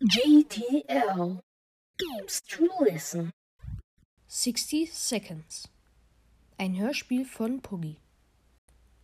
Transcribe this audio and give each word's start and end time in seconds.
GTL 0.00 1.40
Games 1.98 2.40
to 2.48 2.68
Listen. 2.84 3.32
60 4.28 4.92
Seconds. 4.94 5.68
Ein 6.56 6.78
Hörspiel 6.78 7.24
von 7.24 7.60
Puggy. 7.62 7.96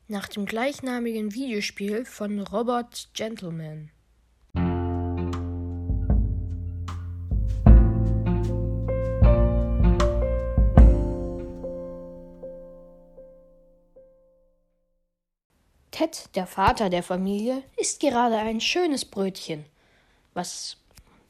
Nach 0.06 0.28
dem 0.28 0.46
gleichnamigen 0.46 1.34
Videospiel 1.34 2.04
von 2.04 2.38
Robert 2.38 3.08
Gentleman. 3.12 3.90
Ted, 15.90 16.28
der 16.36 16.46
Vater 16.46 16.88
der 16.88 17.02
Familie, 17.02 17.64
isst 17.76 17.98
gerade 17.98 18.36
ein 18.36 18.60
schönes 18.60 19.04
Brötchen, 19.04 19.64
was 20.34 20.76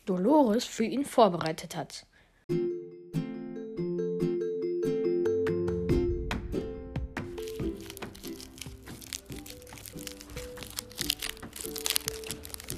Dolores 0.05 0.65
für 0.65 0.85
ihn 0.85 1.05
vorbereitet 1.05 1.77
hat. 1.77 2.07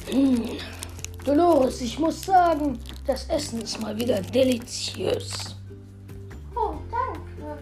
Hm. 0.09 0.59
Dolores, 1.25 1.81
ich 1.81 1.99
muss 1.99 2.23
sagen, 2.23 2.79
das 3.05 3.29
Essen 3.29 3.61
ist 3.63 3.81
mal 3.81 3.97
wieder 3.97 4.21
deliziös. 4.21 5.57
Oh, 6.55 6.75
danke. 6.91 7.59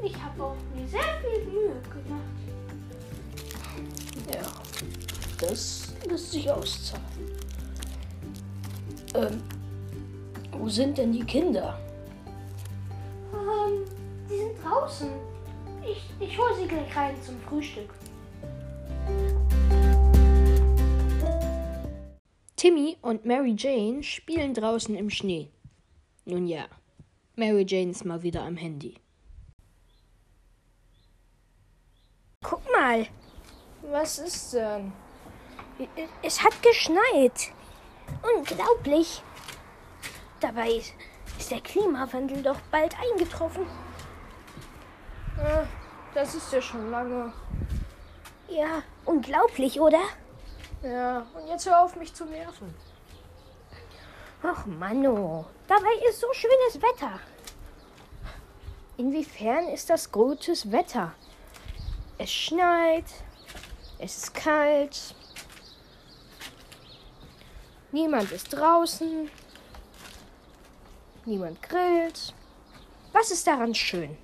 Ich 0.00 0.14
habe 0.22 0.44
auch 0.44 0.56
mir 0.74 0.86
sehr 0.86 1.00
viel 1.20 1.44
Mühe 1.46 1.74
gemacht. 1.92 2.20
Ja, 4.32 4.52
das 5.40 5.88
lässt 6.08 6.30
sich 6.30 6.48
auszahlen. 6.48 7.43
Ähm, 9.14 9.42
wo 10.52 10.68
sind 10.68 10.98
denn 10.98 11.12
die 11.12 11.24
Kinder? 11.24 11.78
Ähm, 13.32 13.84
die 14.28 14.36
sind 14.36 14.64
draußen. 14.64 15.08
Ich, 15.86 16.02
ich 16.18 16.38
hole 16.38 16.54
sie 16.56 16.66
gleich 16.66 16.96
rein 16.96 17.14
zum 17.22 17.40
Frühstück. 17.42 17.90
Timmy 22.56 22.96
und 23.02 23.24
Mary 23.24 23.54
Jane 23.56 24.02
spielen 24.02 24.54
draußen 24.54 24.96
im 24.96 25.10
Schnee. 25.10 25.50
Nun 26.24 26.46
ja, 26.46 26.64
Mary 27.36 27.64
Jane 27.68 27.90
ist 27.90 28.04
mal 28.04 28.22
wieder 28.22 28.42
am 28.42 28.56
Handy. 28.56 28.96
Guck 32.42 32.62
mal. 32.72 33.06
Was 33.82 34.18
ist 34.18 34.54
denn? 34.54 34.92
Es 36.22 36.42
hat 36.42 36.62
geschneit. 36.62 37.53
Unglaublich. 38.36 39.22
Dabei 40.40 40.82
ist 41.38 41.50
der 41.50 41.60
Klimawandel 41.60 42.42
doch 42.42 42.60
bald 42.70 42.94
eingetroffen. 42.98 43.66
Das 46.14 46.34
ist 46.34 46.52
ja 46.52 46.62
schon 46.62 46.90
lange. 46.90 47.32
Ja, 48.48 48.82
unglaublich, 49.04 49.80
oder? 49.80 50.02
Ja, 50.82 51.26
und 51.34 51.48
jetzt 51.48 51.66
hör 51.66 51.82
auf, 51.82 51.96
mich 51.96 52.14
zu 52.14 52.24
nerven. 52.26 52.74
Ach, 54.42 54.66
Manno, 54.66 55.46
dabei 55.66 55.94
ist 56.08 56.20
so 56.20 56.26
schönes 56.32 56.82
Wetter. 56.82 57.18
Inwiefern 58.96 59.68
ist 59.68 59.90
das 59.90 60.12
gutes 60.12 60.70
Wetter? 60.70 61.14
Es 62.18 62.30
schneit, 62.30 63.06
es 63.98 64.18
ist 64.18 64.34
kalt, 64.34 65.16
niemand 67.94 68.32
ist 68.32 68.48
draußen, 68.52 69.30
niemand 71.24 71.62
grillt. 71.62 72.34
Was 73.12 73.30
ist 73.30 73.46
daran 73.46 73.72
schön? 73.74 74.18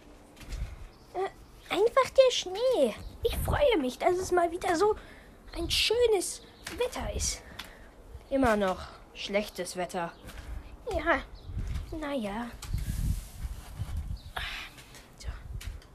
Äh, 1.15 1.73
einfach 1.73 2.11
der 2.11 2.33
Schnee. 2.33 2.95
Ich 3.23 3.36
freue 3.39 3.79
mich, 3.79 3.97
dass 3.97 4.17
es 4.17 4.33
mal 4.33 4.51
wieder 4.51 4.75
so 4.75 4.97
ein 5.57 5.70
schönes 5.70 6.42
Wetter 6.77 7.14
ist. 7.14 7.42
Immer 8.29 8.57
noch 8.57 8.80
schlechtes 9.14 9.77
Wetter. 9.77 10.13
Ja, 10.91 11.23
naja. 11.97 12.51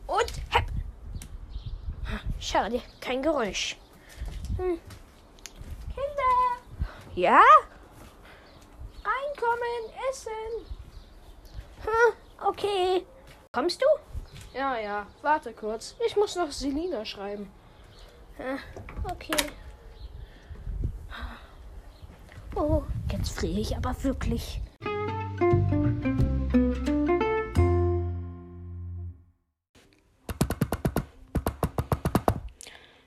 Und 0.08 0.32
hepp. 0.50 0.72
Schade, 2.40 2.82
kein 3.02 3.22
Geräusch. 3.22 3.76
Hm. 4.58 4.80
Ja? 7.16 7.40
Reinkommen, 9.06 9.94
essen. 10.10 10.66
Hm, 11.84 12.14
okay. 12.46 13.06
Kommst 13.54 13.82
du? 13.82 13.86
Ja, 14.54 14.78
ja, 14.78 15.08
warte 15.22 15.54
kurz. 15.54 15.96
Ich 16.06 16.18
muss 16.18 16.36
noch 16.36 16.52
Selina 16.52 17.06
schreiben. 17.06 17.50
Ja, 18.38 18.58
okay. 19.10 19.52
Oh, 22.54 22.84
jetzt 23.10 23.38
friere 23.38 23.62
ich 23.62 23.78
aber 23.78 23.96
wirklich. 24.04 24.62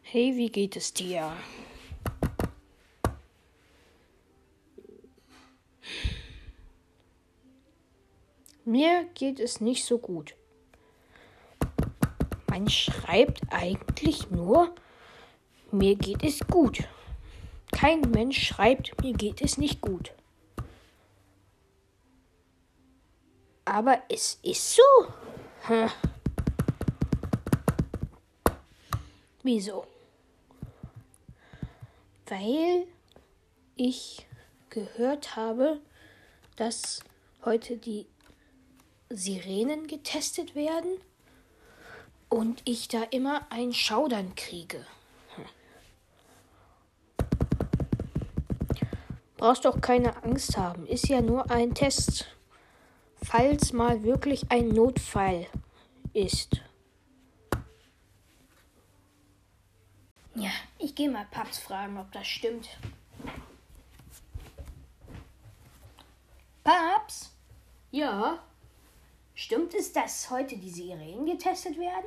Hey, 0.03 0.35
wie 0.35 0.51
geht 0.51 0.77
es 0.77 0.95
dir? 0.95 1.31
Mir 8.69 9.05
geht 9.15 9.41
es 9.41 9.62
nicht 9.62 9.87
so 9.87 9.97
gut. 9.97 10.34
Man 12.51 12.69
schreibt 12.69 13.41
eigentlich 13.49 14.31
nur, 14.31 14.75
mir 15.71 15.97
geht 15.97 16.23
es 16.23 16.47
gut. 16.47 16.87
Kein 17.73 18.03
Mensch 18.03 18.47
schreibt, 18.47 19.01
mir 19.01 19.15
geht 19.15 19.41
es 19.41 19.57
nicht 19.57 19.81
gut. 19.81 20.12
Aber 23.65 24.03
es 24.11 24.39
ist 24.43 24.75
so. 24.75 24.83
Hm. 25.62 25.89
Wieso? 29.43 29.87
Weil 32.27 32.87
ich 33.77 34.27
gehört 34.69 35.37
habe, 35.37 35.81
dass 36.57 37.01
heute 37.47 37.78
die 37.78 38.05
Sirenen 39.11 39.87
getestet 39.87 40.55
werden 40.55 40.99
und 42.29 42.63
ich 42.65 42.89
da 42.89 43.03
immer 43.05 43.47
ein 43.51 43.73
Schaudern 43.73 44.35
kriege. 44.35 44.85
Brauchst 49.39 49.65
doch 49.65 49.81
keine 49.81 50.23
Angst 50.25 50.57
haben, 50.57 50.87
ist 50.87 51.09
ja 51.09 51.21
nur 51.21 51.51
ein 51.51 51.73
Test. 51.75 52.27
Falls 53.23 53.73
mal 53.73 54.03
wirklich 54.03 54.51
ein 54.51 54.69
Notfall 54.69 55.47
ist. 56.13 56.61
Ja, 60.35 60.51
ich 60.79 60.95
gehe 60.95 61.09
mal 61.09 61.27
Paps 61.31 61.59
fragen, 61.59 61.99
ob 61.99 62.11
das 62.13 62.27
stimmt. 62.27 62.69
Paps? 66.65 67.31
Ja, 67.91 68.41
Stimmt 69.41 69.72
es, 69.72 69.93
dass 69.93 70.31
heute 70.31 70.56
die 70.56 70.69
Sirenen 70.69 71.25
getestet 71.25 71.78
werden? 71.78 72.06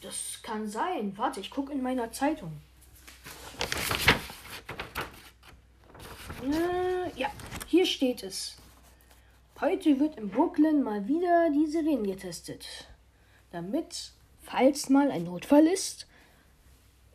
das 0.00 0.38
kann 0.44 0.68
sein. 0.68 1.12
Warte, 1.18 1.40
ich 1.40 1.50
gucke 1.50 1.72
in 1.72 1.82
meiner 1.82 2.12
Zeitung. 2.12 2.52
Äh, 6.40 7.18
ja, 7.18 7.32
hier 7.66 7.84
steht 7.84 8.22
es. 8.22 8.56
Heute 9.60 9.98
wird 9.98 10.16
in 10.16 10.28
Brooklyn 10.28 10.84
mal 10.84 11.08
wieder 11.08 11.50
die 11.50 11.66
Sirenen 11.66 12.04
getestet. 12.04 12.64
Damit, 13.50 14.12
falls 14.42 14.88
mal 14.88 15.10
ein 15.10 15.24
Notfall 15.24 15.66
ist, 15.66 16.06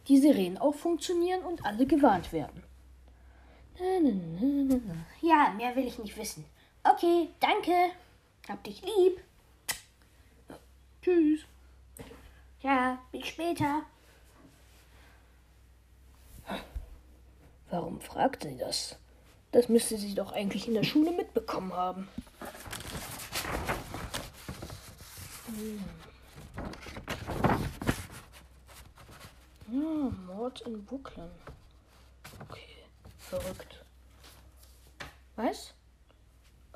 die 0.10 0.18
Sirenen 0.18 0.58
auch 0.58 0.76
funktionieren 0.76 1.44
und 1.44 1.64
alle 1.64 1.86
gewarnt 1.86 2.34
werden. 2.34 2.64
Ja, 5.22 5.54
mehr 5.56 5.74
will 5.78 5.88
ich 5.88 6.00
nicht 6.00 6.18
wissen. 6.18 6.44
Okay, 6.84 7.30
danke. 7.40 7.92
Hab 8.50 8.64
dich 8.64 8.82
lieb. 8.82 9.24
Tschüss. 11.04 11.42
Ja, 12.62 12.98
bis 13.12 13.28
später. 13.28 13.84
Warum 17.70 18.02
fragt 18.02 18.44
sie 18.44 18.58
das? 18.58 18.98
Das 19.52 19.70
müsste 19.70 19.98
sie 19.98 20.16
doch 20.16 20.32
eigentlich 20.32 20.68
in 20.68 20.74
der 20.74 20.84
Schule 20.84 21.12
mitbekommen 21.12 21.72
haben. 21.74 22.10
Hm. 25.46 25.84
Ja, 29.72 30.12
Mord 30.26 30.62
in 30.62 30.84
Brooklyn. 30.86 31.30
Okay, 32.40 32.84
verrückt. 33.20 33.86
Was? 35.36 35.76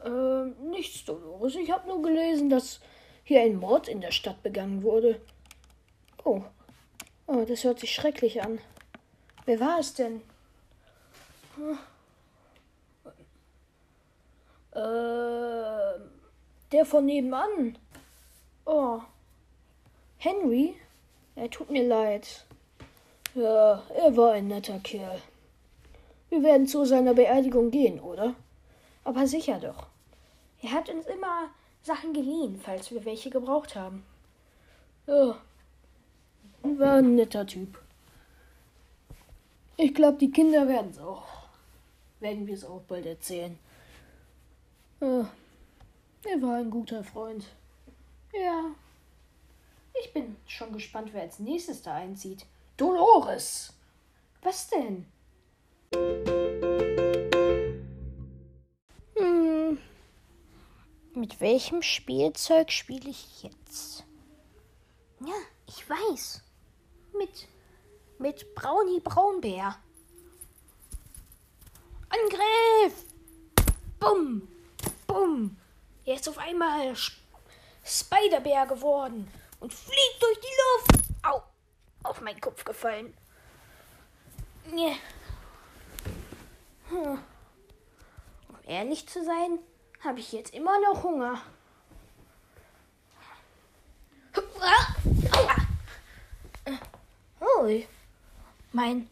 Ähm, 0.04 0.56
nichts, 0.70 1.06
Dolores. 1.06 1.56
Ich 1.56 1.72
habe 1.72 1.88
nur 1.88 2.02
gelesen, 2.02 2.50
dass 2.50 2.80
hier 3.24 3.42
ein 3.42 3.56
Mord 3.56 3.88
in 3.88 4.02
der 4.02 4.12
Stadt 4.12 4.44
begangen 4.44 4.84
wurde. 4.84 5.22
Oh. 6.24 6.42
Oh, 7.26 7.46
das 7.48 7.64
hört 7.64 7.80
sich 7.80 7.94
schrecklich 7.94 8.42
an. 8.44 8.60
Wer 9.46 9.60
war 9.60 9.80
es 9.80 9.94
denn? 9.94 10.22
Äh, 14.72 16.00
der 16.72 16.86
von 16.86 17.06
nebenan. 17.06 17.78
Oh. 18.66 19.00
Henry? 20.18 20.76
Er 21.36 21.50
tut 21.50 21.70
mir 21.70 21.88
leid. 21.88 22.46
Ja, 23.36 23.84
er 23.96 24.18
war 24.18 24.34
ein 24.34 24.48
netter 24.48 24.80
Kerl. 24.80 25.22
Wir 26.30 26.44
werden 26.44 26.68
zu 26.68 26.86
seiner 26.86 27.14
Beerdigung 27.14 27.72
gehen, 27.72 28.00
oder? 28.00 28.36
Aber 29.04 29.28
sicher 29.28 29.60
doch. 29.60 29.93
Er 30.64 30.72
hat 30.72 30.90
uns 30.90 31.06
immer 31.08 31.50
Sachen 31.82 32.14
geliehen, 32.14 32.60
falls 32.64 32.90
wir 32.90 33.04
welche 33.04 33.30
gebraucht 33.30 33.76
haben. 33.76 34.06
Ja, 35.06 35.38
war 36.64 36.94
ein 36.94 37.16
netter 37.16 37.46
Typ. 37.46 37.78
Ich 39.76 39.94
glaube, 39.94 40.18
die 40.18 40.32
Kinder 40.32 40.68
werden 40.70 40.92
es 40.92 41.00
auch. 41.00 41.26
Werden 42.22 42.48
wir 42.48 42.54
es 42.54 42.64
auch 42.64 42.82
bald 42.88 43.06
erzählen. 43.06 43.60
Ja, 45.02 45.30
er 46.24 46.42
war 46.42 46.56
ein 46.56 46.72
guter 46.72 47.04
Freund. 47.04 47.46
Ja. 48.32 48.72
Ich 50.02 50.14
bin 50.14 50.38
schon 50.48 50.72
gespannt, 50.72 51.10
wer 51.12 51.24
als 51.24 51.40
nächstes 51.40 51.82
da 51.82 51.96
einzieht. 51.96 52.46
Dolores! 52.78 53.74
Was 54.42 54.70
denn? 54.70 55.06
Mit 61.16 61.40
welchem 61.40 61.82
Spielzeug 61.82 62.72
spiele 62.72 63.10
ich 63.10 63.44
jetzt? 63.44 64.04
Ja, 65.20 65.36
ich 65.68 65.88
weiß. 65.90 66.42
Mit 67.18 67.48
mit 68.24 68.56
Brownie 68.56 69.02
Braunbär. 69.02 69.76
Angriff! 72.08 73.06
Bumm! 74.00 74.48
Bumm! 75.08 75.58
Er 76.06 76.16
ist 76.16 76.30
auf 76.30 76.38
einmal 76.38 76.96
Spiderbär 77.84 78.66
geworden 78.66 79.30
und 79.60 79.74
fliegt 79.74 80.22
durch 80.22 80.40
die 80.40 80.94
Luft. 80.96 81.04
Au! 81.24 81.44
Auf 82.04 82.22
meinen 82.22 82.40
Kopf 82.40 82.64
gefallen. 82.64 83.14
Hm. 84.70 84.96
Um 86.92 87.20
ehrlich 88.66 89.08
zu 89.08 89.24
sein, 89.24 89.60
habe 90.04 90.20
ich 90.20 90.32
jetzt 90.32 90.54
immer 90.54 90.80
noch 90.82 91.04
Hunger. 91.04 91.42
Oh, 97.40 97.84
mein 98.72 99.08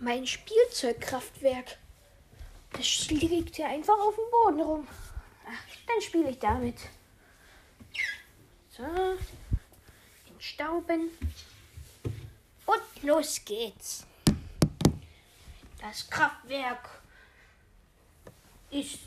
mein 0.00 0.26
Spielzeugkraftwerk. 0.26 1.78
Das 2.72 3.08
liegt 3.10 3.58
ja 3.58 3.66
einfach 3.68 3.98
auf 3.98 4.14
dem 4.14 4.30
Boden 4.30 4.60
rum. 4.60 4.88
Ach, 5.46 5.76
dann 5.86 6.00
spiele 6.00 6.30
ich 6.30 6.38
damit. 6.38 6.78
So, 8.70 8.82
den 8.84 10.40
Stauben. 10.40 11.10
Und 12.66 13.02
los 13.02 13.40
geht's. 13.44 14.06
Das 15.80 16.08
Kraftwerk 16.10 16.95
ist, 18.70 18.98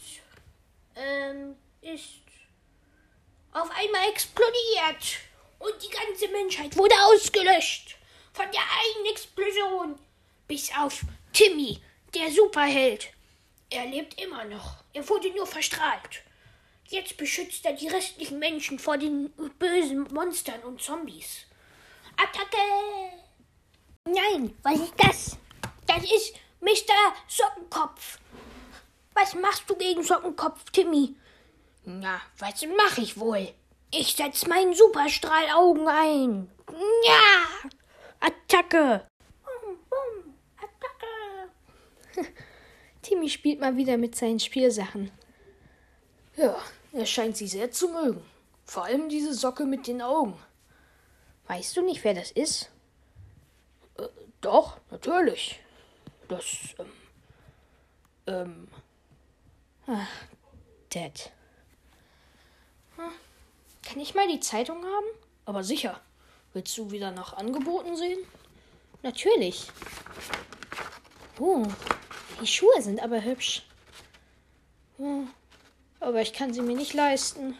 ähm, 0.95 1.55
ist 1.81 2.21
auf 3.51 3.69
einmal 3.71 4.09
explodiert 4.09 5.19
und 5.59 5.73
die 5.81 5.89
ganze 5.89 6.27
Menschheit 6.29 6.75
wurde 6.77 6.95
ausgelöscht 7.05 7.97
von 8.33 8.45
der 8.51 8.61
einen 8.61 9.05
Explosion. 9.11 9.99
Bis 10.47 10.71
auf 10.75 11.01
Timmy, 11.33 11.79
der 12.13 12.31
Superheld. 12.31 13.09
Er 13.69 13.85
lebt 13.85 14.19
immer 14.19 14.45
noch. 14.45 14.77
Er 14.93 15.07
wurde 15.07 15.29
nur 15.31 15.45
verstrahlt. 15.45 16.23
Jetzt 16.87 17.17
beschützt 17.17 17.65
er 17.65 17.73
die 17.73 17.87
restlichen 17.87 18.39
Menschen 18.39 18.79
vor 18.79 18.97
den 18.97 19.31
bösen 19.59 20.11
Monstern 20.11 20.61
und 20.61 20.81
Zombies. 20.81 21.45
Attacke! 22.17 22.57
Nein, 24.05 24.57
was 24.63 24.79
ist 24.79 24.93
das? 24.97 25.37
Das 25.85 26.03
ist 26.03 26.33
Mr. 26.61 27.13
Sockenkopf. 27.27 28.17
Was 29.13 29.35
machst 29.35 29.69
du 29.69 29.75
gegen 29.75 30.03
Sockenkopf, 30.03 30.69
Timmy? 30.71 31.15
Na, 31.85 32.21
was 32.37 32.65
mache 32.77 33.01
ich 33.01 33.19
wohl? 33.19 33.53
Ich 33.91 34.15
setz 34.15 34.45
meinen 34.45 34.73
Superstrahlaugen 34.73 35.87
ein. 35.87 36.51
Ja! 37.05 37.69
Attacke! 38.19 39.07
Attacke! 40.57 42.27
Timmy 43.01 43.29
spielt 43.29 43.59
mal 43.59 43.75
wieder 43.75 43.97
mit 43.97 44.15
seinen 44.15 44.39
Spielsachen. 44.39 45.11
Ja, 46.35 46.55
er 46.93 47.05
scheint 47.05 47.37
sie 47.37 47.47
sehr 47.47 47.71
zu 47.71 47.89
mögen. 47.89 48.23
Vor 48.65 48.85
allem 48.85 49.09
diese 49.09 49.33
Socke 49.33 49.65
mit 49.65 49.87
den 49.87 50.01
Augen. 50.01 50.37
Weißt 51.47 51.75
du 51.75 51.81
nicht, 51.81 52.03
wer 52.03 52.13
das 52.13 52.29
ist? 52.29 52.69
Äh, 53.97 54.07
doch, 54.41 54.77
natürlich. 54.91 55.59
Das, 56.27 56.45
ähm, 56.77 56.91
ähm, 58.27 58.67
ach, 59.89 60.07
Dad. 60.89 61.31
Hm. 62.95 63.11
Kann 63.83 63.99
ich 63.99 64.15
mal 64.15 64.27
die 64.27 64.39
Zeitung 64.39 64.83
haben? 64.83 65.07
Aber 65.45 65.63
sicher. 65.63 65.99
Willst 66.53 66.77
du 66.77 66.91
wieder 66.91 67.11
nach 67.11 67.33
Angeboten 67.33 67.95
sehen? 67.95 68.19
Natürlich. 69.03 69.67
Oh, 71.39 71.65
die 72.41 72.47
Schuhe 72.47 72.81
sind 72.81 73.01
aber 73.01 73.23
hübsch. 73.23 73.63
Oh, 74.97 75.23
aber 75.99 76.21
ich 76.21 76.33
kann 76.33 76.53
sie 76.53 76.61
mir 76.61 76.75
nicht 76.75 76.93
leisten. 76.93 77.55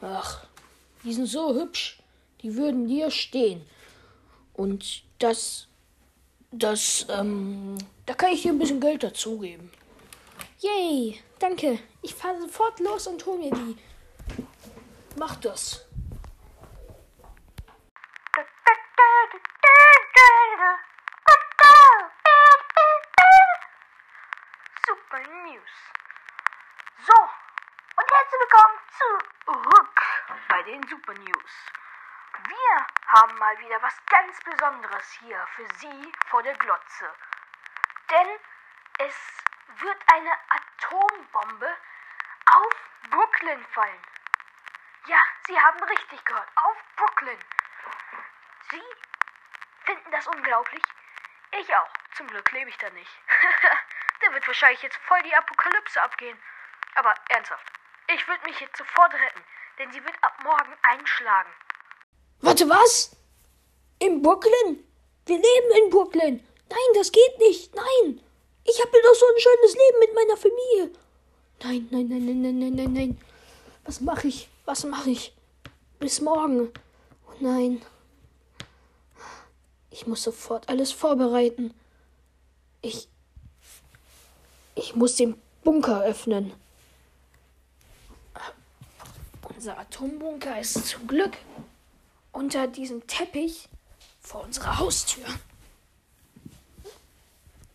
Ach, 0.00 0.46
die 1.04 1.12
sind 1.12 1.26
so 1.26 1.54
hübsch. 1.54 1.98
Die 2.42 2.56
würden 2.56 2.88
dir 2.88 3.10
stehen. 3.10 3.64
Und 4.54 5.02
das, 5.18 5.68
das, 6.50 7.06
ähm, 7.10 7.76
da 8.06 8.14
kann 8.14 8.32
ich 8.32 8.42
dir 8.42 8.52
ein 8.52 8.58
bisschen 8.58 8.80
Geld 8.80 9.02
dazugeben. 9.02 9.70
Yay, 10.62 11.24
danke. 11.38 11.78
Ich 12.02 12.14
fahre 12.14 12.38
sofort 12.38 12.80
los 12.80 13.06
und 13.06 13.24
hol 13.24 13.38
mir 13.38 13.50
die. 13.50 13.78
Mach 15.16 15.34
das. 15.36 15.86
Super 24.86 25.20
News. 25.46 25.72
So, 27.06 27.18
und 27.96 28.10
herzlich 28.12 28.40
willkommen 28.40 28.78
zurück 28.98 30.02
bei 30.50 30.62
den 30.64 30.86
Super 30.88 31.14
News. 31.14 31.52
Wir 32.46 32.86
haben 33.06 33.38
mal 33.38 33.58
wieder 33.60 33.80
was 33.80 33.94
ganz 34.10 34.38
Besonderes 34.44 35.10
hier 35.22 35.38
für 35.56 35.66
Sie 35.78 36.12
vor 36.26 36.42
der 36.42 36.54
Glotze. 36.56 37.06
Denn 38.10 38.28
es 38.98 39.14
wird 39.78 39.98
eine 40.06 40.32
Atombombe 40.48 41.76
auf 42.46 42.74
Brooklyn 43.10 43.64
fallen. 43.72 44.02
Ja, 45.06 45.18
Sie 45.46 45.58
haben 45.58 45.82
richtig 45.84 46.24
gehört. 46.24 46.48
Auf 46.56 46.76
Brooklyn. 46.96 47.38
Sie 48.70 48.82
finden 49.84 50.10
das 50.10 50.26
unglaublich? 50.26 50.82
Ich 51.60 51.74
auch. 51.74 51.88
Zum 52.16 52.26
Glück 52.26 52.50
lebe 52.52 52.70
ich 52.70 52.76
da 52.78 52.90
nicht. 52.90 53.10
da 54.20 54.32
wird 54.32 54.46
wahrscheinlich 54.46 54.82
jetzt 54.82 54.98
voll 55.06 55.22
die 55.22 55.34
Apokalypse 55.34 56.00
abgehen. 56.02 56.38
Aber 56.94 57.14
ernsthaft, 57.28 57.66
ich 58.14 58.26
würde 58.28 58.44
mich 58.44 58.60
jetzt 58.60 58.76
sofort 58.76 59.14
retten, 59.14 59.44
denn 59.78 59.90
sie 59.92 60.04
wird 60.04 60.14
ab 60.22 60.34
morgen 60.42 60.76
einschlagen. 60.82 61.50
Warte, 62.40 62.68
was? 62.68 63.16
In 63.98 64.22
Brooklyn? 64.22 64.86
Wir 65.26 65.36
leben 65.36 65.84
in 65.84 65.90
Brooklyn. 65.90 66.46
Nein, 66.68 66.94
das 66.94 67.12
geht 67.12 67.38
nicht. 67.38 67.74
Nein. 67.74 68.24
Ich 68.64 68.80
habe 68.80 69.00
doch 69.02 69.14
so 69.14 69.19
ein 69.30 69.40
schönes 69.40 69.74
Leben 69.74 69.98
mit 70.00 70.14
meiner 70.14 70.36
Familie. 70.36 70.90
Nein, 71.62 71.88
nein, 71.90 72.08
nein, 72.08 72.24
nein, 72.26 72.42
nein, 72.42 72.58
nein, 72.58 72.74
nein, 72.74 72.92
nein. 72.92 73.20
Was 73.84 74.00
mache 74.00 74.28
ich? 74.28 74.48
Was 74.64 74.84
mache 74.84 75.10
ich? 75.10 75.34
Bis 75.98 76.20
morgen. 76.20 76.70
Oh 77.26 77.32
nein. 77.40 77.82
Ich 79.90 80.06
muss 80.06 80.22
sofort 80.22 80.68
alles 80.68 80.92
vorbereiten. 80.92 81.74
Ich. 82.82 83.08
Ich 84.74 84.94
muss 84.94 85.16
den 85.16 85.34
Bunker 85.62 86.02
öffnen. 86.02 86.52
Unser 89.54 89.78
Atombunker 89.78 90.58
ist 90.58 90.86
zum 90.86 91.06
Glück 91.06 91.36
unter 92.32 92.66
diesem 92.66 93.06
Teppich 93.06 93.68
vor 94.20 94.44
unserer 94.44 94.78
Haustür. 94.78 95.26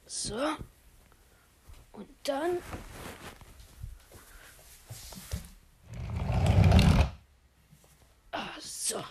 So. 0.07 0.55
Und 1.95 2.09
dann. 2.27 2.61
Ah, 8.31 8.49
so. 8.59 9.01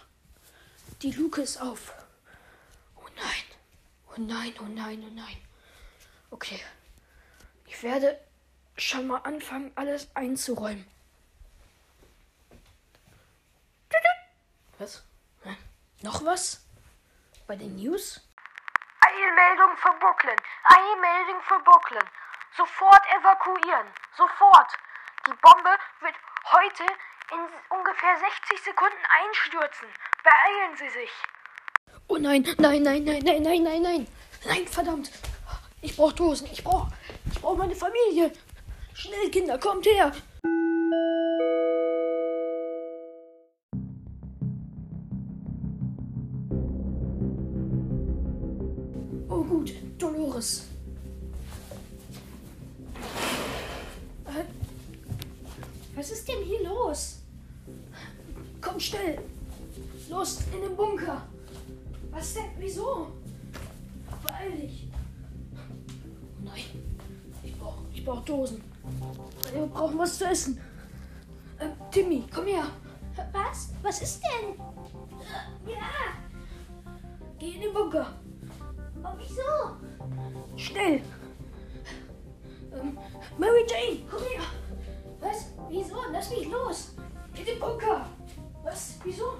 Die 1.00 1.12
Luke 1.12 1.40
ist 1.40 1.56
auf. 1.60 1.94
Oh 2.96 3.08
nein. 3.16 3.44
Oh 4.08 4.20
nein, 4.20 4.54
oh 4.60 4.64
nein, 4.64 5.02
oh 5.06 5.14
nein. 5.14 5.36
Okay. 6.30 6.60
Ich 7.66 7.82
werde 7.82 8.20
schon 8.76 9.06
mal 9.06 9.18
anfangen, 9.18 9.72
alles 9.76 10.14
einzuräumen. 10.14 10.86
Was? 14.78 15.02
Hä? 15.44 15.56
Noch 16.02 16.22
was? 16.24 16.66
Bei 17.46 17.56
den 17.56 17.76
News? 17.76 18.20
Eilmeldung 19.00 19.76
für 19.76 19.92
Brooklyn. 20.00 20.36
Eilmeldung 20.64 21.40
für 21.42 21.60
Brooklyn. 21.64 22.08
Sofort 22.56 23.02
evakuieren. 23.18 23.88
Sofort. 24.16 24.70
Die 25.26 25.34
Bombe 25.42 25.76
wird 26.02 26.14
heute 26.52 26.84
in 27.32 27.76
ungefähr 27.76 28.16
60 28.16 28.62
Sekunden 28.62 29.02
einstürzen. 29.10 29.88
Beeilen 30.22 30.76
Sie 30.76 30.88
sich. 30.90 31.10
Oh 32.06 32.16
nein, 32.16 32.46
nein, 32.58 32.82
nein, 32.82 33.02
nein, 33.02 33.22
nein, 33.24 33.42
nein, 33.42 33.62
nein, 33.64 33.82
nein. 33.82 34.08
Nein, 34.44 34.68
verdammt. 34.68 35.10
Ich 35.80 35.96
brauche 35.96 36.14
Dosen. 36.14 36.46
Ich 36.52 36.62
brauche 36.62 36.92
ich 37.32 37.40
brauch 37.40 37.56
meine 37.56 37.74
Familie. 37.74 38.32
Schnell, 38.94 39.30
Kinder, 39.32 39.58
kommt 39.58 39.86
her. 39.86 40.12
Oh 49.28 49.42
gut, 49.42 49.72
Dolores. 49.98 50.73
Was 56.04 56.10
ist 56.10 56.28
denn 56.28 56.42
hier 56.44 56.62
los? 56.64 57.22
Komm 58.60 58.78
schnell. 58.78 59.20
Los, 60.10 60.40
in 60.52 60.60
den 60.60 60.76
Bunker. 60.76 61.22
Was 62.10 62.34
denn? 62.34 62.50
Wieso? 62.58 63.10
Beeil 64.22 64.50
dich. 64.52 64.86
Oh 65.54 66.44
nein. 66.44 66.62
Ich 67.42 67.58
brauche 67.58 67.78
ich 67.90 68.04
brauch 68.04 68.22
Dosen. 68.22 68.62
Wir 69.50 69.64
brauchen 69.64 69.96
was 69.98 70.18
zu 70.18 70.26
essen. 70.26 70.60
Äh, 71.58 71.68
Timmy, 71.90 72.24
komm 72.30 72.48
her. 72.48 72.66
Was? 73.32 73.70
Was 73.80 74.02
ist 74.02 74.22
denn? 74.24 74.58
Ja, 75.66 76.18
Geh 77.38 77.52
in 77.52 77.62
den 77.62 77.72
Bunker. 77.72 78.12
aber 79.02 79.18
wieso? 79.18 80.58
Schnell. 80.58 81.00
Ähm, 82.74 82.98
Mary 83.38 83.64
Jane, 83.66 84.00
komm 84.10 84.20
her. 84.20 84.42
Was? 85.24 85.46
Wieso? 85.70 85.96
Lass 86.12 86.28
mich 86.28 86.46
los. 86.48 86.94
Den 87.34 87.58
Bunker. 87.58 88.06
Was? 88.62 88.98
Wieso? 89.04 89.38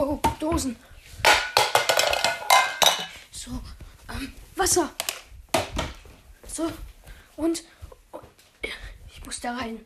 Oh, 0.00 0.18
Dosen. 0.40 0.76
So, 3.30 3.50
ähm, 4.08 4.32
Wasser. 4.56 4.88
So, 6.46 6.64
und, 7.36 7.64
und 8.10 8.24
ich 9.08 9.26
muss 9.26 9.40
da 9.40 9.54
rein. 9.54 9.84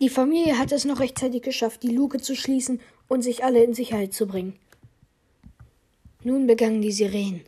Die 0.00 0.08
Familie 0.08 0.58
hat 0.58 0.72
es 0.72 0.84
noch 0.84 0.98
rechtzeitig 0.98 1.42
geschafft, 1.42 1.84
die 1.84 1.94
Luke 1.94 2.20
zu 2.20 2.34
schließen 2.34 2.80
und 3.06 3.22
sich 3.22 3.44
alle 3.44 3.62
in 3.62 3.74
Sicherheit 3.74 4.12
zu 4.12 4.26
bringen. 4.26 4.58
Nun 6.22 6.46
begannen 6.46 6.82
die 6.82 6.92
Sirenen. 6.92 7.44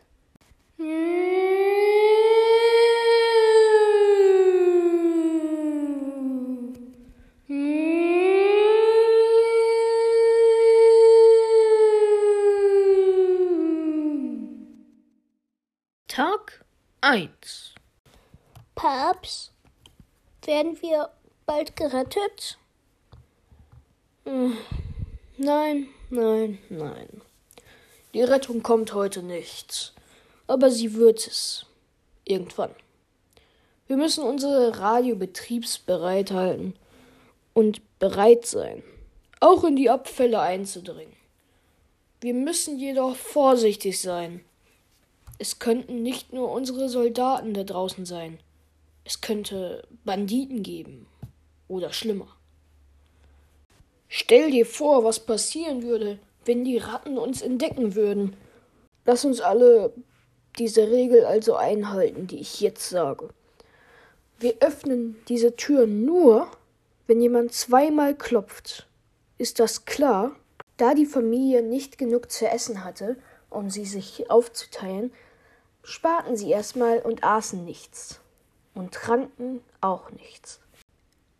Tag 16.07 16.63
1 17.01 17.73
Paps, 18.75 19.51
werden 20.45 20.79
wir 20.81 21.09
bald 21.47 21.75
gerettet? 21.75 22.59
Hm. 24.25 24.55
Nein, 25.37 25.87
nein, 26.11 26.59
nein. 26.69 27.22
Die 28.13 28.21
Rettung 28.21 28.61
kommt 28.61 28.93
heute 28.93 29.23
nicht. 29.23 29.93
Aber 30.47 30.69
sie 30.69 30.93
wird 30.93 31.25
es. 31.25 31.65
Irgendwann. 32.25 32.71
Wir 33.87 33.97
müssen 33.97 34.23
unsere 34.23 34.79
Radio 34.79 35.15
betriebsbereit 35.15 36.31
halten 36.31 36.73
und 37.53 37.81
bereit 37.99 38.45
sein, 38.45 38.81
auch 39.39 39.63
in 39.63 39.75
die 39.75 39.89
Abfälle 39.89 40.39
einzudringen. 40.39 41.13
Wir 42.21 42.33
müssen 42.33 42.79
jedoch 42.79 43.15
vorsichtig 43.15 43.99
sein. 43.99 44.45
Es 45.37 45.59
könnten 45.59 46.03
nicht 46.03 46.31
nur 46.31 46.51
unsere 46.51 46.87
Soldaten 46.87 47.53
da 47.53 47.63
draußen 47.63 48.05
sein. 48.05 48.39
Es 49.03 49.19
könnte 49.19 49.85
Banditen 50.05 50.63
geben. 50.63 51.07
Oder 51.67 51.91
schlimmer. 51.91 52.27
Stell 54.07 54.51
dir 54.51 54.65
vor, 54.65 55.03
was 55.03 55.19
passieren 55.19 55.83
würde, 55.83 56.19
wenn 56.45 56.63
die 56.63 56.77
Ratten 56.77 57.17
uns 57.17 57.41
entdecken 57.41 57.95
würden. 57.95 58.35
Lass 59.05 59.25
uns 59.25 59.41
alle 59.41 59.93
diese 60.57 60.89
Regel 60.89 61.25
also 61.25 61.55
einhalten, 61.55 62.27
die 62.27 62.39
ich 62.39 62.61
jetzt 62.61 62.89
sage. 62.89 63.29
Wir 64.39 64.55
öffnen 64.59 65.15
diese 65.27 65.55
Tür 65.55 65.87
nur, 65.87 66.47
wenn 67.07 67.21
jemand 67.21 67.53
zweimal 67.53 68.15
klopft. 68.15 68.87
Ist 69.37 69.59
das 69.59 69.85
klar? 69.85 70.35
Da 70.77 70.93
die 70.93 71.05
Familie 71.05 71.61
nicht 71.61 71.97
genug 71.97 72.31
zu 72.31 72.47
essen 72.47 72.83
hatte, 72.83 73.17
um 73.49 73.69
sie 73.69 73.85
sich 73.85 74.29
aufzuteilen, 74.29 75.11
sparten 75.83 76.35
sie 76.35 76.49
erstmal 76.49 76.99
und 76.99 77.23
aßen 77.23 77.63
nichts 77.63 78.19
und 78.73 78.93
tranken 78.93 79.61
auch 79.81 80.11
nichts. 80.11 80.59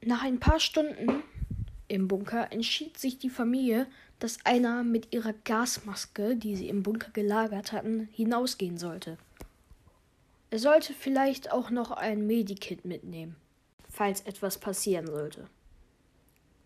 Nach 0.02 0.24
ein 0.24 0.40
paar 0.40 0.60
Stunden 0.60 1.24
im 1.88 2.08
Bunker 2.08 2.52
entschied 2.52 2.98
sich 2.98 3.18
die 3.18 3.30
Familie, 3.30 3.88
dass 4.24 4.38
einer 4.46 4.86
mit 4.86 5.14
ihrer 5.14 5.34
Gasmaske, 5.34 6.38
die 6.38 6.56
sie 6.56 6.70
im 6.70 6.82
Bunker 6.82 7.12
gelagert 7.12 7.74
hatten, 7.74 8.08
hinausgehen 8.14 8.78
sollte. 8.78 9.18
Er 10.50 10.60
sollte 10.60 10.94
vielleicht 10.94 11.52
auch 11.52 11.70
noch 11.70 11.92
ein 11.92 12.26
Medikit 12.26 12.86
mitnehmen, 12.86 13.36
falls 13.90 14.22
etwas 14.22 14.58
passieren 14.58 15.08
sollte. 15.08 15.50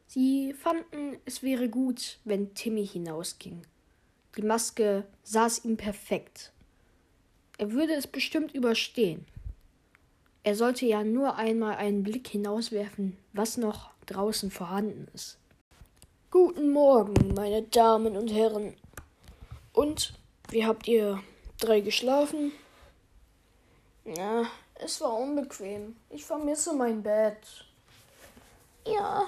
Sie 0.06 0.54
fanden, 0.54 1.18
es 1.26 1.42
wäre 1.42 1.68
gut, 1.68 2.20
wenn 2.26 2.54
Timmy 2.54 2.86
hinausging. 2.86 3.64
Die 4.38 4.44
Maske 4.44 5.08
saß 5.24 5.66
ihm 5.66 5.78
perfekt. 5.78 6.52
Er 7.58 7.72
würde 7.72 7.96
es 7.96 8.06
bestimmt 8.06 8.54
überstehen. 8.54 9.26
Er 10.44 10.54
sollte 10.54 10.86
ja 10.86 11.04
nur 11.04 11.38
einmal 11.38 11.78
einen 11.78 12.04
Blick 12.04 12.28
hinauswerfen, 12.28 13.18
was 13.34 13.58
noch 13.58 13.90
draußen 14.06 14.52
vorhanden 14.52 15.08
ist. 15.16 15.40
Guten 16.30 16.74
Morgen, 16.74 17.34
meine 17.36 17.62
Damen 17.62 18.18
und 18.18 18.28
Herren. 18.28 18.76
Und 19.72 20.14
wie 20.50 20.66
habt 20.66 20.86
ihr 20.86 21.24
drei 21.58 21.80
geschlafen? 21.80 22.52
Ja, 24.04 24.44
es 24.76 25.00
war 25.00 25.18
unbequem. 25.18 25.96
Ich 26.10 26.26
vermisse 26.26 26.74
mein 26.74 27.02
Bett. 27.02 27.66
Ja, 28.86 29.24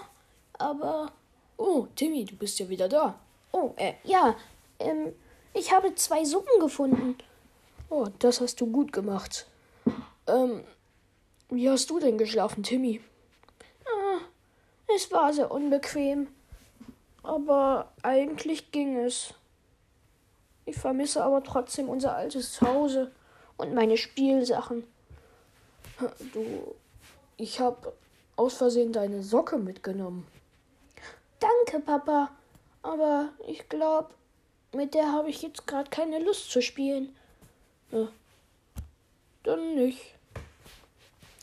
aber. 0.58 1.13
Oh, 1.56 1.88
Timmy, 1.96 2.25
du 2.25 2.36
bist 2.36 2.60
ja 2.60 2.68
wieder 2.68 2.89
da. 2.89 3.18
Oh, 3.53 3.72
äh, 3.77 3.94
ja. 4.03 4.36
Ähm, 4.79 5.15
ich 5.53 5.72
habe 5.72 5.96
zwei 5.96 6.25
Suppen 6.25 6.60
gefunden. 6.60 7.18
Oh, 7.89 8.08
das 8.20 8.41
hast 8.41 8.60
du 8.60 8.68
gut 8.68 8.91
gemacht. 8.91 9.48
Ähm, 10.27 10.65
wie 11.50 11.70
hast 11.70 11.89
du 11.89 12.00
denn 12.01 12.18
geschlafen, 12.18 12.62
Timmy? 12.62 13.00
Ah, 13.86 14.20
es 14.94 15.10
war 15.13 15.32
sehr 15.32 15.50
unbequem. 15.50 16.27
Aber 17.24 17.92
eigentlich 18.02 18.72
ging 18.72 18.98
es. 18.98 19.34
Ich 20.66 20.78
vermisse 20.78 21.24
aber 21.24 21.44
trotzdem 21.44 21.90
unser 21.90 22.16
altes 22.16 22.54
Zuhause 22.54 23.12
und 23.58 23.74
meine 23.74 23.98
Spielsachen. 23.98 24.84
Du, 26.34 26.76
ich 27.38 27.60
habe 27.60 27.94
aus 28.36 28.56
Versehen 28.58 28.94
deine 28.94 29.22
Socke 29.24 29.58
mitgenommen. 29.58 30.26
Danke, 31.40 31.84
Papa. 31.84 32.32
Aber 32.82 33.30
ich 33.48 33.68
glaube, 33.68 34.10
mit 34.74 34.94
der 34.94 35.12
habe 35.12 35.30
ich 35.30 35.42
jetzt 35.42 35.68
gerade 35.68 35.90
keine 35.90 36.20
Lust 36.20 36.52
zu 36.52 36.62
spielen. 36.62 37.16
Ja, 37.92 38.08
dann 39.44 39.76
nicht. 39.76 40.16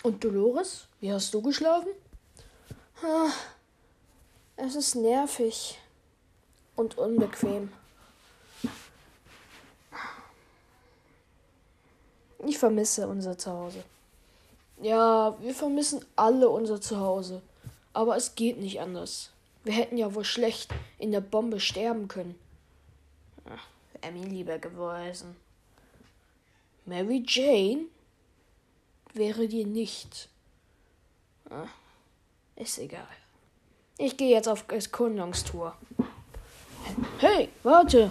Und 0.03 0.23
Dolores, 0.23 0.87
wie 1.01 1.13
hast 1.13 1.35
du 1.35 1.43
geschlafen? 1.43 1.91
Ah, 3.03 3.31
es 4.57 4.75
ist 4.75 4.95
nervig. 4.95 5.79
und 6.77 6.99
unbequem. 6.99 7.73
Ich 12.47 12.59
vermisse 12.59 13.09
unser 13.09 13.37
Zuhause. 13.37 13.83
Ja, 14.81 15.37
wir 15.41 15.55
vermissen 15.55 16.05
alle 16.15 16.49
unser 16.49 16.81
Zuhause. 16.81 17.43
Aber 17.93 18.17
es 18.17 18.35
geht 18.35 18.59
nicht 18.59 18.81
anders. 18.81 19.31
Wir 19.65 19.73
hätten 19.73 19.97
ja 19.97 20.15
wohl 20.15 20.25
schlecht 20.25 20.73
in 20.99 21.11
der 21.11 21.23
Bombe 21.23 21.59
sterben 21.59 22.09
können. 22.09 22.39
Wäre 24.01 24.13
mir 24.13 24.27
lieber 24.27 24.59
gewesen. 24.59 25.35
Mary 26.85 27.25
Jane 27.27 27.87
wäre 29.15 29.49
dir 29.49 29.67
nicht. 29.67 30.29
Ah, 31.51 31.69
ist 32.55 32.79
egal. 32.79 33.09
Ich 33.99 34.17
gehe 34.17 34.31
jetzt 34.31 34.49
auf 34.49 34.65
Erkundungstour. 34.69 35.75
Hey, 37.19 37.49
warte! 37.63 38.11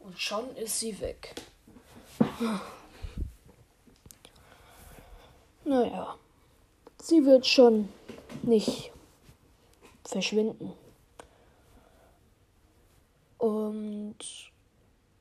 Und 0.00 0.18
schon 0.18 0.54
ist 0.56 0.78
sie 0.78 1.00
weg. 1.00 1.34
Naja, 5.64 6.18
sie 7.00 7.24
wird 7.24 7.46
schon 7.46 7.88
nicht 8.42 8.92
verschwinden. 10.04 10.72
Und 13.38 14.16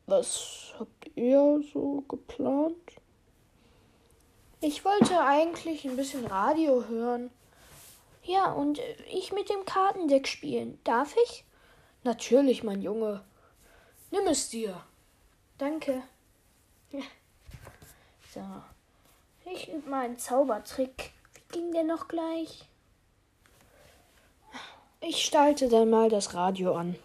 was 0.06 0.74
habt 0.78 1.10
ihr 1.16 1.62
so 1.74 2.04
geplant? 2.10 2.76
Ich 4.66 4.86
wollte 4.86 5.20
eigentlich 5.20 5.84
ein 5.84 5.98
bisschen 5.98 6.26
Radio 6.26 6.86
hören. 6.88 7.32
Ja, 8.24 8.50
und 8.54 8.80
ich 9.12 9.34
mit 9.34 9.50
dem 9.50 9.66
Kartendeck 9.66 10.26
spielen. 10.26 10.80
Darf 10.86 11.18
ich? 11.26 11.44
Natürlich, 12.06 12.64
mein 12.64 12.82
Junge. 12.82 13.26
Nimm 14.10 14.26
es 14.28 14.50
dir. 14.50 14.82
Danke. 15.58 16.02
So. 18.34 18.42
Ich 19.46 19.72
übe 19.72 19.88
mal 19.88 20.06
einen 20.06 20.18
Zaubertrick. 20.18 21.12
Wie 21.36 21.60
ging 21.60 21.72
der 21.72 21.84
noch 21.84 22.08
gleich? 22.08 22.68
Ich 25.02 25.24
stalte 25.24 25.70
dann 25.70 25.92
mal 25.92 26.10
das 26.10 26.34
Radio 26.34 26.74
an. 26.76 26.96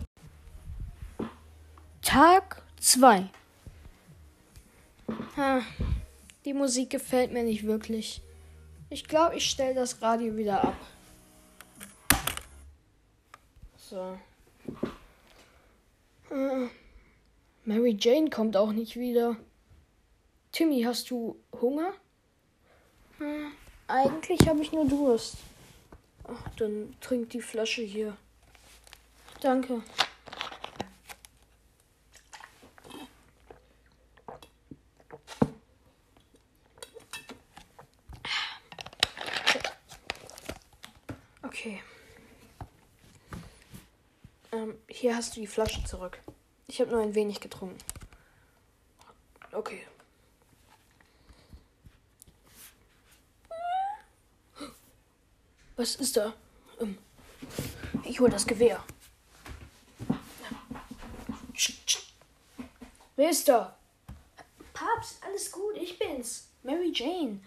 Tag 2.00 2.62
2. 2.80 3.28
Die 6.48 6.54
Musik 6.54 6.88
gefällt 6.88 7.30
mir 7.30 7.42
nicht 7.42 7.66
wirklich. 7.66 8.22
Ich 8.88 9.04
glaube, 9.04 9.36
ich 9.36 9.50
stelle 9.50 9.74
das 9.74 10.00
Radio 10.00 10.34
wieder 10.34 10.64
ab. 10.64 10.76
So. 13.76 14.18
Äh, 16.30 16.68
Mary 17.66 17.98
Jane 18.00 18.30
kommt 18.30 18.56
auch 18.56 18.72
nicht 18.72 18.96
wieder. 18.96 19.36
Timmy, 20.50 20.80
hast 20.84 21.10
du 21.10 21.38
Hunger? 21.60 21.92
Hm, 23.18 23.52
eigentlich 23.86 24.48
habe 24.48 24.62
ich 24.62 24.72
nur 24.72 24.88
Durst. 24.88 25.36
Ach, 26.24 26.48
dann 26.56 26.96
trink 27.02 27.28
die 27.28 27.42
Flasche 27.42 27.82
hier. 27.82 28.16
Danke. 29.42 29.82
Okay. 41.58 41.82
Ähm, 44.52 44.76
hier 44.98 45.14
hast 45.14 45.36
du 45.36 45.40
die 45.40 45.46
Flasche 45.46 45.82
zurück. 45.84 46.18
Ich 46.66 46.80
habe 46.80 46.90
nur 46.90 47.00
ein 47.00 47.14
wenig 47.14 47.40
getrunken. 47.40 47.78
Okay. 49.52 49.86
Was 55.76 55.94
ist 55.94 56.16
da? 56.16 56.34
Ähm, 56.80 56.98
ich 58.02 58.18
hole 58.18 58.30
das 58.30 58.46
Gewehr. 58.46 58.82
Wer 63.14 63.30
ist 63.30 63.48
da? 63.48 63.76
Papst, 64.72 65.22
alles 65.24 65.50
gut, 65.52 65.76
ich 65.76 65.98
bin's. 65.98 66.48
Mary 66.64 66.92
Jane. 66.92 67.40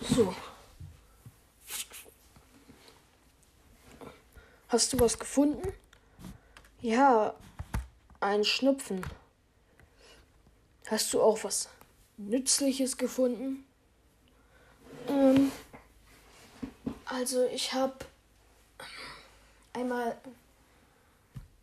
So. 0.00 0.34
Hast 4.68 4.92
du 4.92 5.00
was 5.00 5.18
gefunden? 5.18 5.72
Ja, 6.86 7.34
ein 8.20 8.44
Schnupfen. 8.44 9.04
Hast 10.86 11.12
du 11.12 11.20
auch 11.20 11.42
was 11.42 11.68
Nützliches 12.16 12.96
gefunden? 12.96 13.66
Ähm, 15.08 15.50
also 17.04 17.44
ich 17.46 17.72
habe 17.72 17.96
einmal 19.72 20.16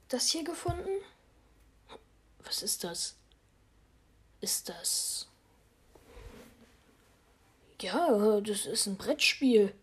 das 0.09 0.27
hier 0.27 0.43
gefunden. 0.43 0.91
Was 2.43 2.61
ist 2.61 2.83
das? 2.83 3.15
Ist 4.41 4.67
das... 4.67 5.29
Ja, 7.79 8.41
das 8.41 8.65
ist 8.65 8.87
ein 8.87 8.97
Brettspiel. 8.97 9.73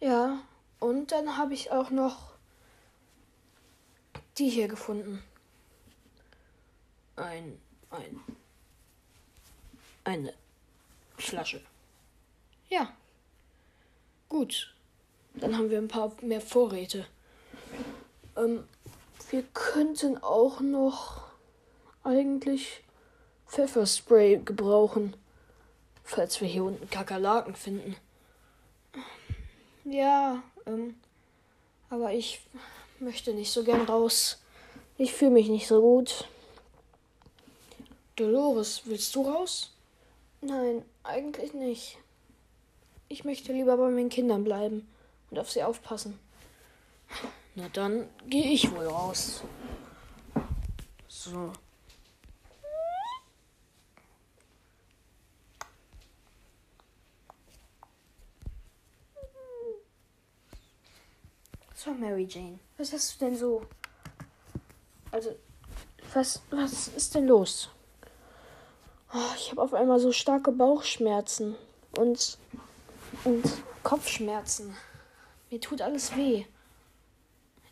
Ja, 0.00 0.40
und 0.80 1.12
dann 1.12 1.36
habe 1.36 1.54
ich 1.54 1.70
auch 1.70 1.90
noch 1.90 2.33
die 4.38 4.48
hier 4.48 4.68
gefunden. 4.68 5.22
Ein, 7.16 7.58
ein, 7.90 8.20
eine 10.04 10.34
Flasche. 11.16 11.62
Ja. 12.68 12.92
Gut. 14.28 14.74
Dann 15.34 15.56
haben 15.56 15.70
wir 15.70 15.78
ein 15.78 15.88
paar 15.88 16.12
mehr 16.22 16.40
Vorräte. 16.40 17.06
Ähm, 18.36 18.64
wir 19.30 19.42
könnten 19.52 20.22
auch 20.22 20.60
noch 20.60 21.24
eigentlich 22.04 22.82
Pfefferspray 23.48 24.38
gebrauchen, 24.44 25.16
falls 26.02 26.40
wir 26.40 26.48
hier 26.48 26.64
unten 26.64 26.88
Kakerlaken 26.90 27.54
finden. 27.54 27.96
Ja, 29.84 30.42
ähm, 30.66 30.94
aber 31.90 32.12
ich 32.12 32.40
möchte 33.04 33.34
nicht 33.34 33.52
so 33.52 33.62
gern 33.62 33.82
raus. 33.82 34.38
Ich 34.96 35.12
fühle 35.12 35.32
mich 35.32 35.48
nicht 35.48 35.66
so 35.66 35.80
gut. 35.80 36.26
Dolores, 38.16 38.82
willst 38.84 39.14
du 39.14 39.22
raus? 39.22 39.72
Nein, 40.40 40.84
eigentlich 41.02 41.52
nicht. 41.52 41.98
Ich 43.08 43.24
möchte 43.24 43.52
lieber 43.52 43.76
bei 43.76 43.88
meinen 43.90 44.08
Kindern 44.08 44.44
bleiben 44.44 44.88
und 45.30 45.38
auf 45.38 45.50
sie 45.50 45.62
aufpassen. 45.62 46.18
Na 47.54 47.68
dann 47.68 48.08
gehe 48.26 48.50
ich 48.50 48.70
wohl 48.70 48.86
raus. 48.86 49.42
So. 51.08 51.52
So, 61.84 61.92
Mary 61.92 62.26
Jane, 62.26 62.58
was 62.78 62.94
hast 62.94 63.20
du 63.20 63.26
denn 63.26 63.36
so? 63.36 63.66
Also, 65.10 65.36
was, 66.14 66.40
was 66.48 66.88
ist 66.88 67.14
denn 67.14 67.26
los? 67.26 67.68
Oh, 69.12 69.34
ich 69.36 69.50
habe 69.50 69.60
auf 69.60 69.74
einmal 69.74 70.00
so 70.00 70.10
starke 70.10 70.50
Bauchschmerzen 70.50 71.56
und, 71.98 72.38
und 73.24 73.44
Kopfschmerzen. 73.82 74.74
Mir 75.50 75.60
tut 75.60 75.82
alles 75.82 76.16
weh. 76.16 76.46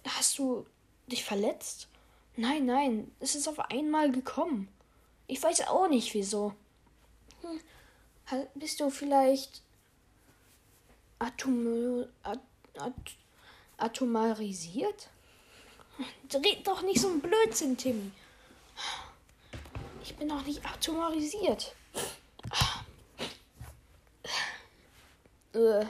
Hast 0.07 0.39
du 0.39 0.67
dich 1.07 1.25
verletzt? 1.25 1.89
Nein, 2.37 2.67
nein, 2.67 3.11
es 3.19 3.35
ist 3.35 3.49
auf 3.49 3.61
einmal 3.71 4.13
gekommen. 4.13 4.69
Ich 5.27 5.43
weiß 5.43 5.69
auch 5.69 5.89
nicht 5.89 6.13
wieso. 6.13 6.53
Hm. 7.41 7.61
Bist 8.57 8.79
du 8.79 8.91
vielleicht 8.91 9.63
Atom, 11.19 12.05
at, 12.23 12.41
at, 12.77 12.93
atomarisiert? 13.83 15.11
Red 16.33 16.67
doch 16.67 16.83
nicht 16.83 17.01
so 17.01 17.09
ein 17.09 17.21
Blödsinn, 17.21 17.77
Timmy. 17.77 18.11
Ich 20.03 20.17
bin 20.17 20.29
doch 20.29 20.45
nicht 20.45 20.65
atomarisiert. 20.65 21.75
Äh. 25.53 25.85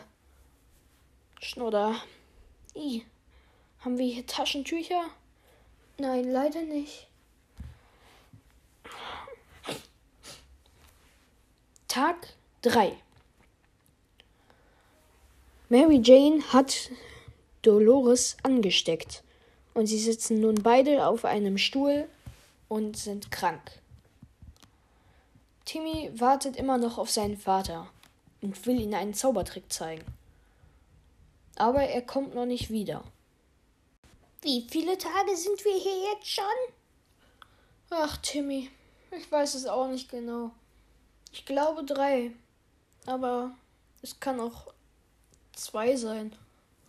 Schnodder. 1.40 1.94
I. 2.74 3.04
Haben 3.80 3.98
wir 3.98 4.12
hier 4.12 4.26
Taschentücher? 4.26 5.04
Nein, 5.98 6.24
leider 6.24 6.62
nicht. 6.62 7.06
Tag 11.86 12.16
3. 12.62 12.96
Mary 15.68 16.00
Jane 16.02 16.42
hat 16.52 16.90
Dolores 17.62 18.36
angesteckt. 18.42 19.22
Und 19.74 19.86
sie 19.86 19.98
sitzen 19.98 20.40
nun 20.40 20.56
beide 20.56 21.06
auf 21.06 21.24
einem 21.24 21.56
Stuhl 21.56 22.08
und 22.68 22.96
sind 22.96 23.30
krank. 23.30 23.80
Timmy 25.64 26.10
wartet 26.14 26.56
immer 26.56 26.76
noch 26.76 26.98
auf 26.98 27.10
seinen 27.10 27.38
Vater 27.38 27.88
und 28.42 28.66
will 28.66 28.80
ihm 28.80 28.92
einen 28.94 29.14
Zaubertrick 29.14 29.72
zeigen. 29.72 30.04
Aber 31.56 31.82
er 31.82 32.02
kommt 32.02 32.34
noch 32.34 32.46
nicht 32.46 32.70
wieder. 32.70 33.04
Wie 34.42 34.66
viele 34.68 34.98
Tage 34.98 35.36
sind 35.36 35.64
wir 35.64 35.74
hier 35.74 36.12
jetzt 36.12 36.28
schon? 36.28 36.44
Ach, 37.90 38.16
Timmy, 38.16 38.70
ich 39.16 39.30
weiß 39.30 39.54
es 39.54 39.66
auch 39.66 39.88
nicht 39.88 40.10
genau. 40.10 40.50
Ich 41.30 41.46
glaube 41.46 41.84
drei. 41.84 42.32
Aber 43.06 43.52
es 44.02 44.18
kann 44.18 44.40
auch 44.40 44.72
zwei 45.54 45.96
sein. 45.96 46.34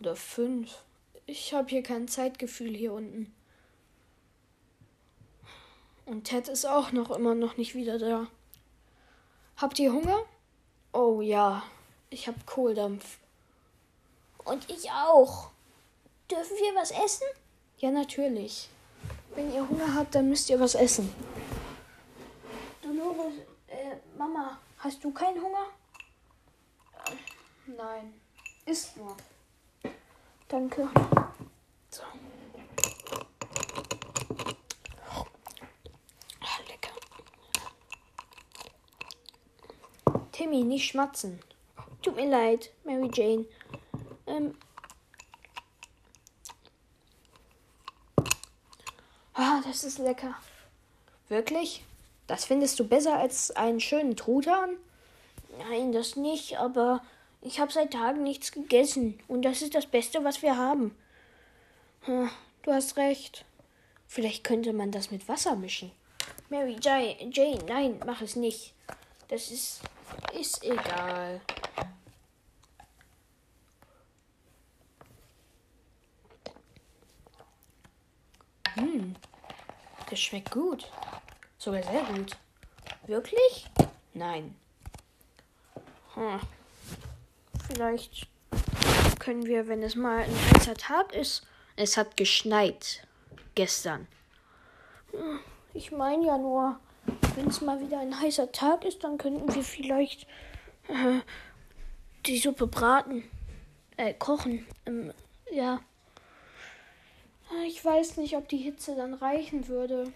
Oder 0.00 0.16
fünf. 0.16 0.82
Ich 1.26 1.54
habe 1.54 1.68
hier 1.68 1.82
kein 1.82 2.08
Zeitgefühl 2.08 2.74
hier 2.74 2.92
unten. 2.92 3.34
Und 6.06 6.24
Ted 6.24 6.48
ist 6.48 6.66
auch 6.66 6.92
noch 6.92 7.10
immer 7.10 7.34
noch 7.34 7.56
nicht 7.56 7.74
wieder 7.74 7.98
da. 7.98 8.26
Habt 9.56 9.78
ihr 9.78 9.92
Hunger? 9.92 10.18
Oh 10.92 11.20
ja, 11.22 11.62
ich 12.10 12.28
hab 12.28 12.46
Kohldampf. 12.46 13.18
Und 14.44 14.68
ich 14.68 14.90
auch. 14.90 15.50
Dürfen 16.30 16.56
wir 16.56 16.74
was 16.74 16.90
essen? 16.90 17.26
Ja, 17.78 17.90
natürlich. 17.90 18.68
Wenn 19.34 19.52
ihr 19.52 19.68
Hunger 19.68 19.94
habt, 19.94 20.14
dann 20.14 20.28
müsst 20.28 20.50
ihr 20.50 20.60
was 20.60 20.74
essen. 20.74 21.12
Dolores, 22.82 23.34
äh, 23.68 23.96
Mama, 24.16 24.58
hast 24.78 25.02
du 25.02 25.10
keinen 25.12 25.42
Hunger? 25.42 25.66
Nein. 27.66 28.14
Isst 28.66 28.96
nur. 28.96 29.16
Danke. 30.48 30.88
So. 31.90 32.02
Ah, 36.40 36.60
lecker. 36.68 36.92
Timmy, 40.32 40.62
nicht 40.62 40.86
schmatzen. 40.86 41.40
Tut 42.02 42.16
mir 42.16 42.28
leid, 42.28 42.70
Mary 42.84 43.10
Jane. 43.12 43.46
Ähm. 44.26 44.56
Ah, 49.32 49.60
das 49.66 49.84
ist 49.84 49.98
lecker. 49.98 50.34
Wirklich? 51.28 51.84
Das 52.26 52.44
findest 52.44 52.78
du 52.78 52.86
besser 52.86 53.18
als 53.18 53.50
einen 53.50 53.80
schönen 53.80 54.16
Truthahn? 54.16 54.76
Nein, 55.58 55.92
das 55.92 56.16
nicht, 56.16 56.58
aber 56.58 57.02
ich 57.44 57.60
habe 57.60 57.70
seit 57.70 57.92
Tagen 57.92 58.22
nichts 58.22 58.52
gegessen 58.52 59.20
und 59.28 59.42
das 59.42 59.60
ist 59.60 59.74
das 59.74 59.86
Beste, 59.86 60.24
was 60.24 60.40
wir 60.42 60.56
haben. 60.56 60.96
Hm, 62.00 62.30
du 62.62 62.72
hast 62.72 62.96
recht. 62.96 63.44
Vielleicht 64.06 64.44
könnte 64.44 64.72
man 64.72 64.90
das 64.90 65.10
mit 65.10 65.28
Wasser 65.28 65.54
mischen. 65.54 65.92
Mary 66.48 66.76
Jane, 66.80 67.64
nein, 67.68 68.00
mach 68.04 68.22
es 68.22 68.34
nicht. 68.34 68.74
Das 69.28 69.50
ist 69.50 69.82
ist 70.32 70.64
egal. 70.64 71.40
Hm, 78.74 79.14
das 80.08 80.20
schmeckt 80.20 80.50
gut. 80.50 80.90
Sogar 81.58 81.82
sehr 81.82 82.04
gut. 82.04 82.36
Wirklich? 83.06 83.66
Nein. 84.14 84.56
Hm. 86.14 86.40
Vielleicht 87.68 88.28
können 89.18 89.46
wir, 89.46 89.68
wenn 89.68 89.82
es 89.82 89.96
mal 89.96 90.24
ein 90.24 90.54
heißer 90.54 90.74
Tag 90.74 91.14
ist, 91.14 91.46
es 91.76 91.96
hat 91.96 92.16
geschneit 92.16 93.06
gestern. 93.54 94.06
Hm, 95.12 95.40
ich 95.72 95.90
meine 95.90 96.26
ja 96.26 96.38
nur, 96.38 96.78
wenn 97.34 97.48
es 97.48 97.60
mal 97.60 97.80
wieder 97.80 98.00
ein 98.00 98.20
heißer 98.20 98.52
Tag 98.52 98.84
ist, 98.84 99.02
dann 99.02 99.18
könnten 99.18 99.52
wir 99.54 99.62
vielleicht 99.62 100.26
äh, 100.88 101.20
die 102.26 102.38
Suppe 102.38 102.66
braten, 102.66 103.24
äh, 103.96 104.14
kochen. 104.14 104.66
Ähm, 104.86 105.12
ja. 105.50 105.80
Ich 107.66 107.84
weiß 107.84 108.16
nicht, 108.16 108.36
ob 108.36 108.48
die 108.48 108.58
Hitze 108.58 108.96
dann 108.96 109.14
reichen 109.14 109.68
würde. 109.68 110.12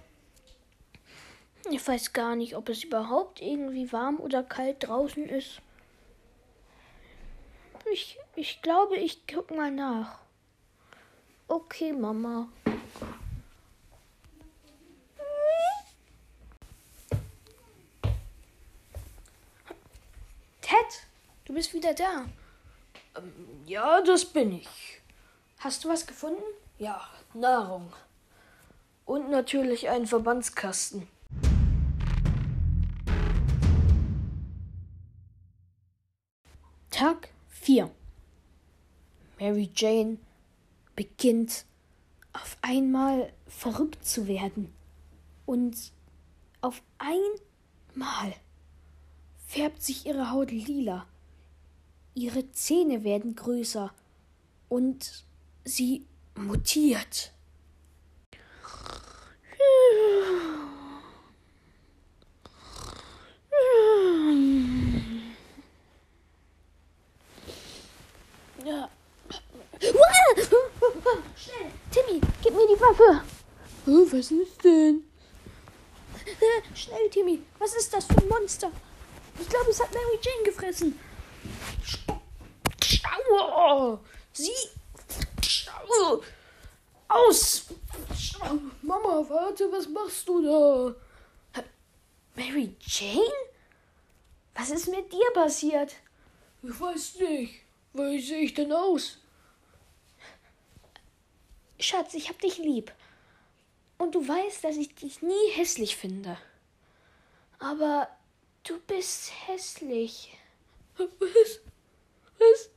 Ich 1.71 1.87
weiß 1.87 2.13
gar 2.13 2.37
nicht, 2.37 2.57
ob 2.57 2.69
es 2.69 2.85
überhaupt 2.85 3.41
irgendwie 3.41 3.93
warm 3.93 4.19
oder 4.19 4.43
kalt 4.43 4.89
draußen 4.89 5.29
ist. 5.29 5.61
Ich, 7.93 8.19
ich 8.37 8.63
glaube, 8.63 8.97
ich 8.97 9.27
guck 9.27 9.51
mal 9.51 9.71
nach. 9.71 10.19
Okay, 11.47 11.93
Mama. 11.93 12.49
Ted, 20.61 21.07
du 21.47 21.55
bist 21.55 21.73
wieder 21.73 21.95
da. 21.95 22.27
Ähm, 23.17 23.63
ja, 23.65 24.03
das 24.03 24.27
bin 24.27 24.53
ich. 24.53 25.01
Hast 25.61 25.85
du 25.85 25.89
was 25.89 26.07
gefunden? 26.07 26.43
Ja, 26.79 27.09
Nahrung. 27.33 27.93
Und 29.07 29.31
natürlich 29.31 29.89
einen 29.89 30.07
Verbandskasten. 30.07 31.09
Mary 39.39 39.71
Jane 39.75 40.19
beginnt 40.97 41.65
auf 42.33 42.57
einmal 42.63 43.33
verrückt 43.47 44.05
zu 44.05 44.27
werden. 44.27 44.73
Und 45.47 45.93
auf 46.61 46.83
einmal 46.99 48.35
färbt 49.47 49.83
sich 49.83 50.07
ihre 50.07 50.31
Haut 50.31 50.51
lila. 50.51 51.07
Ihre 52.15 52.51
Zähne 52.51 53.05
werden 53.05 53.35
größer 53.37 53.93
und 54.69 55.25
sie 55.65 56.05
mutiert. 56.35 57.33
Ja. 68.65 68.91
Schnell, 71.37 71.71
Timmy, 71.91 72.21
gib 72.43 72.53
mir 72.53 72.67
die 72.67 72.81
Waffe. 72.81 73.23
Oh, 73.87 73.98
was 74.13 74.31
ist 74.31 74.65
denn? 74.65 75.05
Schnell, 76.75 77.11
Timmy, 77.11 77.43
was 77.59 77.75
ist 77.75 77.93
das 77.93 78.07
für 78.07 78.19
ein 78.19 78.29
Monster? 78.29 78.71
Ich 79.41 79.49
glaube, 79.49 79.71
es 79.71 79.81
hat 79.81 79.93
Mary 79.93 80.19
Jane 80.21 80.45
gefressen. 80.45 80.99
Schau! 82.83 84.01
Sie! 84.33 84.53
Schau! 85.43 86.23
Aus! 87.09 87.67
Schau. 88.19 88.59
Mama, 88.83 89.25
warte, 89.29 89.71
was 89.71 89.89
machst 89.89 90.29
du 90.29 90.43
da? 90.43 91.63
Mary 92.35 92.75
Jane? 92.81 93.21
Was 94.55 94.71
ist 94.71 94.89
mit 94.89 95.13
dir 95.13 95.31
passiert? 95.35 95.97
Ich 96.63 96.81
weiß 96.81 97.17
nicht. 97.21 97.63
Wie 97.93 98.21
sehe 98.21 98.43
ich 98.43 98.55
denn 98.55 98.73
aus? 98.73 99.19
Schatz, 101.81 102.15
ich 102.15 102.29
hab 102.29 102.41
dich 102.41 102.59
lieb. 102.59 102.93
Und 103.99 104.15
du 104.15 104.27
weißt, 104.27 104.65
dass 104.65 104.77
ich 104.77 104.95
dich 104.95 105.23
nie 105.23 105.51
hässlich 105.53 105.97
finde. 105.97 106.39
Aber 107.59 108.09
du 108.63 108.79
bist 108.81 109.33
hässlich. 109.47 110.39
Was? 110.97 111.61
Was? 112.39 112.71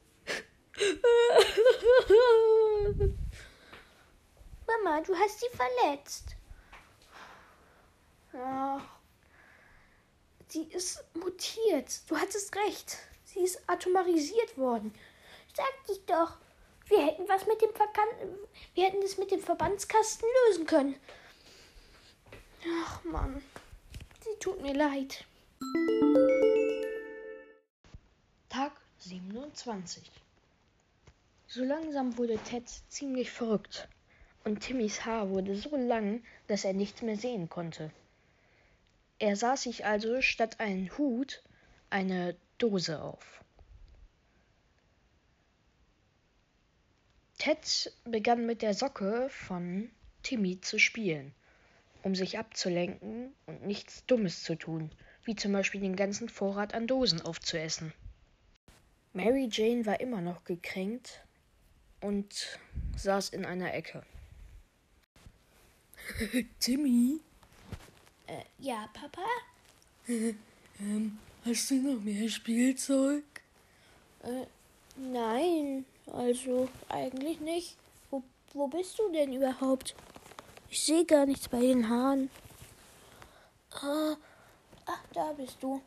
Mama, 4.68 5.02
du 5.02 5.16
hast 5.16 5.40
sie 5.40 5.50
verletzt. 5.56 6.36
Ja. 8.34 8.82
Sie 10.48 10.64
ist 10.64 11.04
mutiert. 11.14 12.10
Du 12.10 12.18
hattest 12.18 12.56
recht. 12.56 12.98
Sie 13.26 13.42
ist 13.42 13.62
atomarisiert 13.68 14.58
worden. 14.58 14.94
Sag 15.56 15.72
ich 15.90 16.04
doch. 16.06 16.38
Wir 16.92 17.06
hätten 17.06 17.30
was 17.30 17.48
mit 17.48 17.62
dem 17.62 17.74
Verkan 17.74 18.04
Wir 18.74 18.88
hätten 18.88 19.02
es 19.02 19.18
mit 19.18 19.32
dem 19.32 19.40
Verbandskasten 19.40 20.28
lösen 20.50 20.66
können. 20.66 20.96
Ach 22.84 23.02
Mann. 23.06 23.42
Sie 24.20 24.38
tut 24.42 24.62
mir 24.62 24.74
leid. 24.74 25.24
Tag 28.50 28.74
27. 29.00 30.12
So 31.48 31.64
langsam 31.64 32.18
wurde 32.18 32.38
Ted 32.40 32.68
ziemlich 32.90 33.32
verrückt. 33.32 33.88
Und 34.44 34.60
Timmys 34.60 35.06
Haar 35.06 35.30
wurde 35.30 35.56
so 35.56 35.78
lang, 35.78 36.22
dass 36.48 36.66
er 36.66 36.74
nichts 36.74 37.02
mehr 37.02 37.16
sehen 37.16 37.48
konnte. 37.48 37.90
Er 39.18 39.38
saß 39.38 39.64
sich 39.64 39.86
also 39.86 40.22
statt 40.22 40.60
einen 40.60 40.92
Hut 40.98 41.42
eine 41.90 42.36
Dose 42.58 43.02
auf. 43.02 43.41
Ted 47.42 47.92
begann 48.04 48.46
mit 48.46 48.62
der 48.62 48.76
Socke 48.76 49.28
von 49.32 49.90
Timmy 50.22 50.62
zu 50.62 50.78
spielen, 50.78 51.34
um 52.04 52.14
sich 52.14 52.38
abzulenken 52.38 53.34
und 53.48 53.66
nichts 53.66 54.06
Dummes 54.06 54.44
zu 54.44 54.54
tun, 54.54 54.92
wie 55.24 55.36
zum 55.36 55.52
Beispiel 55.52 55.82
den 55.82 55.96
ganzen 55.96 56.30
Vorrat 56.30 56.76
an 56.76 56.86
Dosen 56.86 57.20
aufzuessen. 57.20 57.94
Mary 59.14 59.50
Jane 59.52 59.88
war 59.88 60.00
immer 60.02 60.22
noch 60.22 60.44
gekränkt 60.44 61.26
und 62.00 62.60
saß 62.96 63.30
in 63.30 63.44
einer 63.44 63.74
Ecke. 63.74 64.04
Timmy, 66.60 67.22
Äh, 68.28 68.44
ja, 68.60 68.88
Papa? 68.94 69.26
ähm, 70.08 71.18
hast 71.44 71.72
du 71.72 71.76
noch 71.82 72.02
mehr 72.02 72.30
Spielzeug? 72.30 73.24
Äh, 74.22 74.46
nein, 74.96 75.86
also 76.08 76.70
eigentlich 76.90 77.40
nicht. 77.40 77.78
Wo, 78.10 78.24
wo 78.54 78.68
bist 78.68 78.98
du 79.00 79.12
denn 79.12 79.34
überhaupt? 79.34 79.96
Ich 80.70 80.84
sehe 80.84 81.06
gar 81.06 81.26
nichts 81.26 81.50
bei 81.50 81.60
den 81.60 81.90
Haaren. 81.90 82.30
Ah, 83.72 84.16
ach, 84.86 85.04
da 85.14 85.34
bist 85.34 85.58
du. 85.62 85.82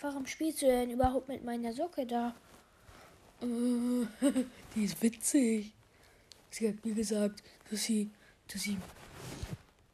Warum 0.00 0.26
spielst 0.26 0.62
du 0.62 0.66
denn 0.66 0.90
überhaupt 0.90 1.28
mit 1.28 1.44
meiner 1.44 1.72
Socke 1.72 2.06
da? 2.06 2.34
Äh, 3.42 4.06
die 4.74 4.84
ist 4.84 5.02
witzig. 5.02 5.72
Sie 6.50 6.68
hat 6.68 6.84
mir 6.84 6.94
gesagt, 6.94 7.42
dass 7.70 7.84
sie, 7.84 8.10
dass 8.48 8.62
sie 8.62 8.78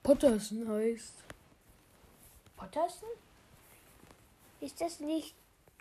Potterson 0.03 0.69
heißt. 0.69 1.15
Potterson? 2.57 3.09
Ist 4.61 4.81
das 4.81 5.01
nicht 5.01 5.35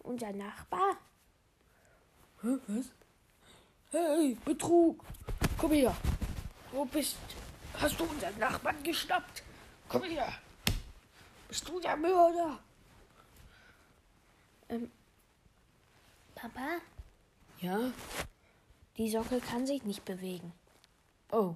unser 0.03 0.33
Nachbar? 0.33 0.97
Hä, 2.41 2.57
was? 2.67 2.91
Hey, 3.95 4.35
Betrug! 4.43 5.05
Komm 5.57 5.71
her! 5.71 5.95
Wo 6.73 6.83
bist 6.83 7.15
Hast 7.75 7.97
du 7.97 8.03
unseren 8.03 8.37
Nachbarn 8.37 8.83
geschnappt? 8.83 9.41
Komm 9.87 10.03
her! 10.03 10.33
Bist 11.47 11.65
du 11.65 11.79
der 11.79 11.95
Mörder? 11.95 12.59
Ähm, 14.67 14.91
Papa, 16.35 16.79
Ja? 17.61 17.79
die 18.97 19.09
Socke 19.09 19.39
kann 19.39 19.65
sich 19.65 19.83
nicht 19.85 20.03
bewegen. 20.03 20.51
Oh. 21.31 21.55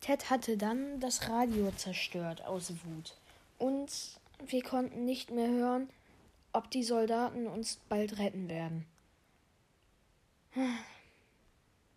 Ted 0.00 0.28
hatte 0.28 0.56
dann 0.56 0.98
das 0.98 1.28
Radio 1.28 1.70
zerstört 1.76 2.44
aus 2.44 2.72
Wut. 2.82 3.16
Und 3.58 4.18
wir 4.44 4.62
konnten 4.64 5.04
nicht 5.04 5.30
mehr 5.30 5.48
hören, 5.48 5.88
ob 6.54 6.70
die 6.70 6.84
Soldaten 6.84 7.46
uns 7.46 7.76
bald 7.88 8.18
retten 8.18 8.48
werden. 8.48 8.86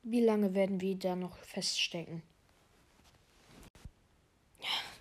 Wie 0.04 0.22
lange 0.22 0.54
werden 0.54 0.82
wir 0.82 0.96
da 0.96 1.16
noch 1.16 1.38
feststecken? 1.38 2.24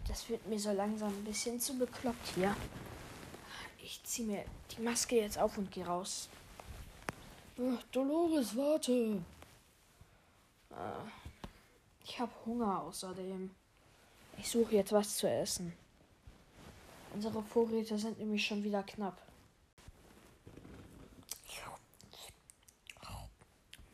Das 0.09 0.29
wird 0.29 0.47
mir 0.47 0.59
so 0.61 0.73
langsam 0.73 1.09
ein 1.09 1.25
bisschen 1.25 1.59
zu 1.59 1.77
bekloppt 1.79 2.35
hier. 2.35 2.55
Ich 3.83 4.03
ziehe 4.05 4.29
mir 4.29 4.45
die 4.77 4.83
Maske 4.83 5.17
jetzt 5.17 5.39
auf 5.39 5.59
und 5.59 5.73
gehe 5.73 5.87
raus. 5.87 6.29
Ach, 7.59 7.83
Dolores, 7.93 8.57
warte. 8.57 9.23
Äh, 10.71 10.75
Ich 12.05 12.21
habe 12.21 12.31
Hunger 12.45 12.83
außerdem. 12.83 13.51
Ich 14.39 14.49
suche 14.49 14.77
jetzt 14.77 14.93
was 14.93 15.17
zu 15.17 15.29
essen. 15.29 15.73
Unsere 17.15 17.43
Vorräte 17.43 17.99
sind 17.99 18.19
nämlich 18.19 18.47
schon 18.47 18.63
wieder 18.63 18.83
knapp. 18.83 19.26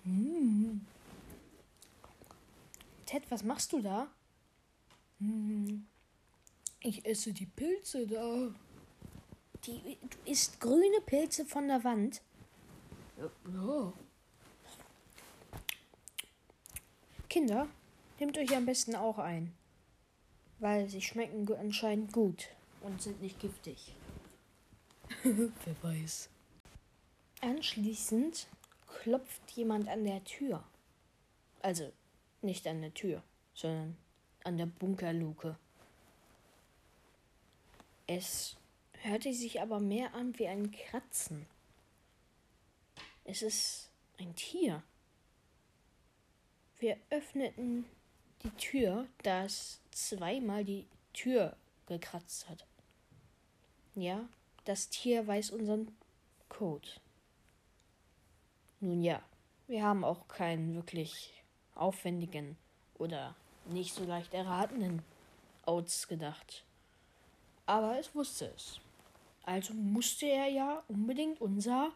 Mm. 0.04 0.80
Ted, 3.06 3.30
was 3.30 3.44
machst 3.44 3.72
du 3.72 3.80
da? 3.80 4.08
Mm. 5.18 5.84
Ich 6.80 7.04
esse 7.06 7.32
die 7.32 7.46
Pilze 7.46 8.06
da. 8.06 8.52
Die, 9.64 9.98
du 10.00 10.30
isst 10.30 10.60
grüne 10.60 11.00
Pilze 11.06 11.44
von 11.44 11.68
der 11.68 11.84
Wand? 11.84 12.20
Ja. 13.16 13.92
Kinder, 17.28 17.68
nehmt 18.18 18.36
euch 18.36 18.56
am 18.56 18.66
besten 18.66 18.96
auch 18.96 19.18
ein. 19.18 19.54
Weil 20.58 20.88
sie 20.88 21.00
schmecken 21.00 21.48
anscheinend 21.54 22.12
gut 22.12 22.48
und 22.82 23.00
sind 23.00 23.22
nicht 23.22 23.38
giftig. 23.40 23.94
Wer 25.22 25.82
weiß. 25.82 26.28
Anschließend 27.40 28.48
klopft 29.00 29.50
jemand 29.52 29.88
an 29.88 30.04
der 30.04 30.22
Tür. 30.24 30.62
Also 31.60 31.92
nicht 32.40 32.66
an 32.66 32.80
der 32.82 32.94
Tür, 32.94 33.22
sondern 33.54 33.96
an 34.44 34.58
der 34.58 34.66
Bunkerluke. 34.66 35.56
Es 38.06 38.56
hörte 39.02 39.32
sich 39.32 39.60
aber 39.60 39.80
mehr 39.80 40.14
an 40.14 40.38
wie 40.38 40.48
ein 40.48 40.70
Kratzen. 40.70 41.46
Es 43.24 43.42
ist 43.42 43.90
ein 44.18 44.34
Tier. 44.34 44.82
Wir 46.78 46.98
öffneten 47.10 47.84
die 48.42 48.50
Tür, 48.50 49.06
da 49.22 49.44
es 49.44 49.80
zweimal 49.92 50.64
die 50.64 50.86
Tür 51.12 51.56
gekratzt 51.86 52.48
hat. 52.48 52.66
Ja, 53.94 54.28
das 54.64 54.88
Tier 54.88 55.26
weiß 55.26 55.50
unseren 55.50 55.96
Code. 56.48 56.88
Nun 58.82 59.00
ja, 59.00 59.22
wir 59.68 59.84
haben 59.84 60.02
auch 60.02 60.26
keinen 60.26 60.74
wirklich 60.74 61.44
aufwendigen 61.76 62.56
oder 62.98 63.36
nicht 63.66 63.94
so 63.94 64.02
leicht 64.02 64.34
erratenen 64.34 65.04
Outs 65.64 66.08
gedacht. 66.08 66.64
Aber 67.64 67.96
es 67.96 68.12
wusste 68.12 68.46
es. 68.56 68.80
Also 69.44 69.72
musste 69.72 70.26
er 70.26 70.48
ja 70.48 70.82
unbedingt 70.88 71.40
unser 71.40 71.92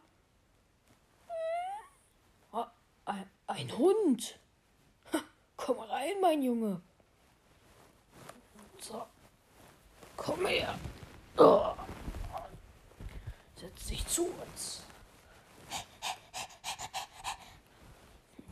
Ah, 2.53 2.70
ein, 3.05 3.29
ein 3.49 3.77
Hund. 3.77 4.38
Komm 5.57 5.81
rein, 5.81 6.20
mein 6.22 6.40
Junge. 6.40 6.81
So. 8.79 9.05
Komm 10.16 10.46
her. 10.46 10.79
Oh. 11.37 11.75
Setz 13.57 13.88
dich 13.88 14.07
zu 14.07 14.27
uns. 14.27 14.86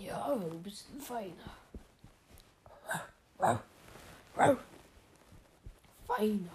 Ja, 0.06 0.34
du 0.34 0.58
bist 0.58 0.86
ein 0.90 1.00
Feiner. 1.00 1.56
Feiner. 6.06 6.52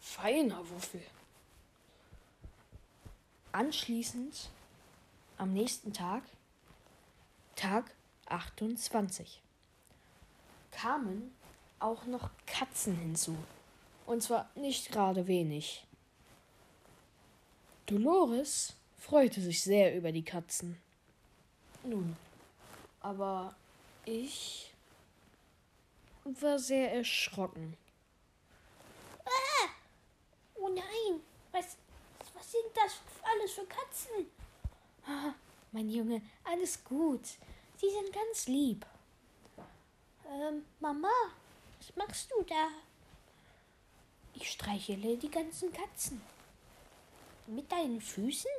Feiner 0.00 0.70
Wuffel. 0.70 1.02
Anschließend, 3.52 4.48
am 5.38 5.52
nächsten 5.52 5.92
Tag, 5.92 6.24
Tag 7.54 7.94
28, 8.26 9.40
kamen 10.72 11.32
auch 11.78 12.04
noch 12.06 12.30
Katzen 12.46 12.96
hinzu. 12.96 13.36
Und 14.06 14.22
zwar 14.22 14.50
nicht 14.56 14.90
gerade 14.90 15.26
wenig. 15.26 15.86
Dolores 17.86 18.74
freute 18.98 19.40
sich 19.40 19.62
sehr 19.62 19.96
über 19.96 20.10
die 20.10 20.24
Katzen. 20.24 20.80
Nun, 21.82 22.16
aber 23.00 23.54
ich 24.04 24.72
war 26.24 26.58
sehr 26.58 26.92
erschrocken. 26.92 27.76
Oh 30.62 30.68
nein, 30.68 31.20
was, 31.52 31.76
was 32.34 32.52
sind 32.52 32.66
das 32.74 33.00
alles 33.22 33.52
für 33.52 33.64
Katzen? 33.64 34.26
Ah, 35.06 35.32
mein 35.72 35.88
Junge, 35.88 36.20
alles 36.44 36.84
gut. 36.84 37.24
Sie 37.76 37.88
sind 37.88 38.12
ganz 38.12 38.46
lieb. 38.46 38.84
Ähm, 40.28 40.66
Mama, 40.78 41.08
was 41.78 41.96
machst 41.96 42.30
du 42.30 42.42
da? 42.42 42.68
Ich 44.34 44.50
streichele 44.50 45.16
die 45.16 45.30
ganzen 45.30 45.72
Katzen. 45.72 46.20
Mit 47.46 47.72
deinen 47.72 48.00
Füßen? 48.00 48.50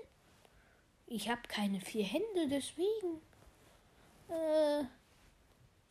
Ich 1.05 1.29
habe 1.29 1.41
keine 1.47 1.79
vier 1.79 2.03
Hände, 2.03 2.47
deswegen. 2.49 3.21
Äh, 4.31 4.85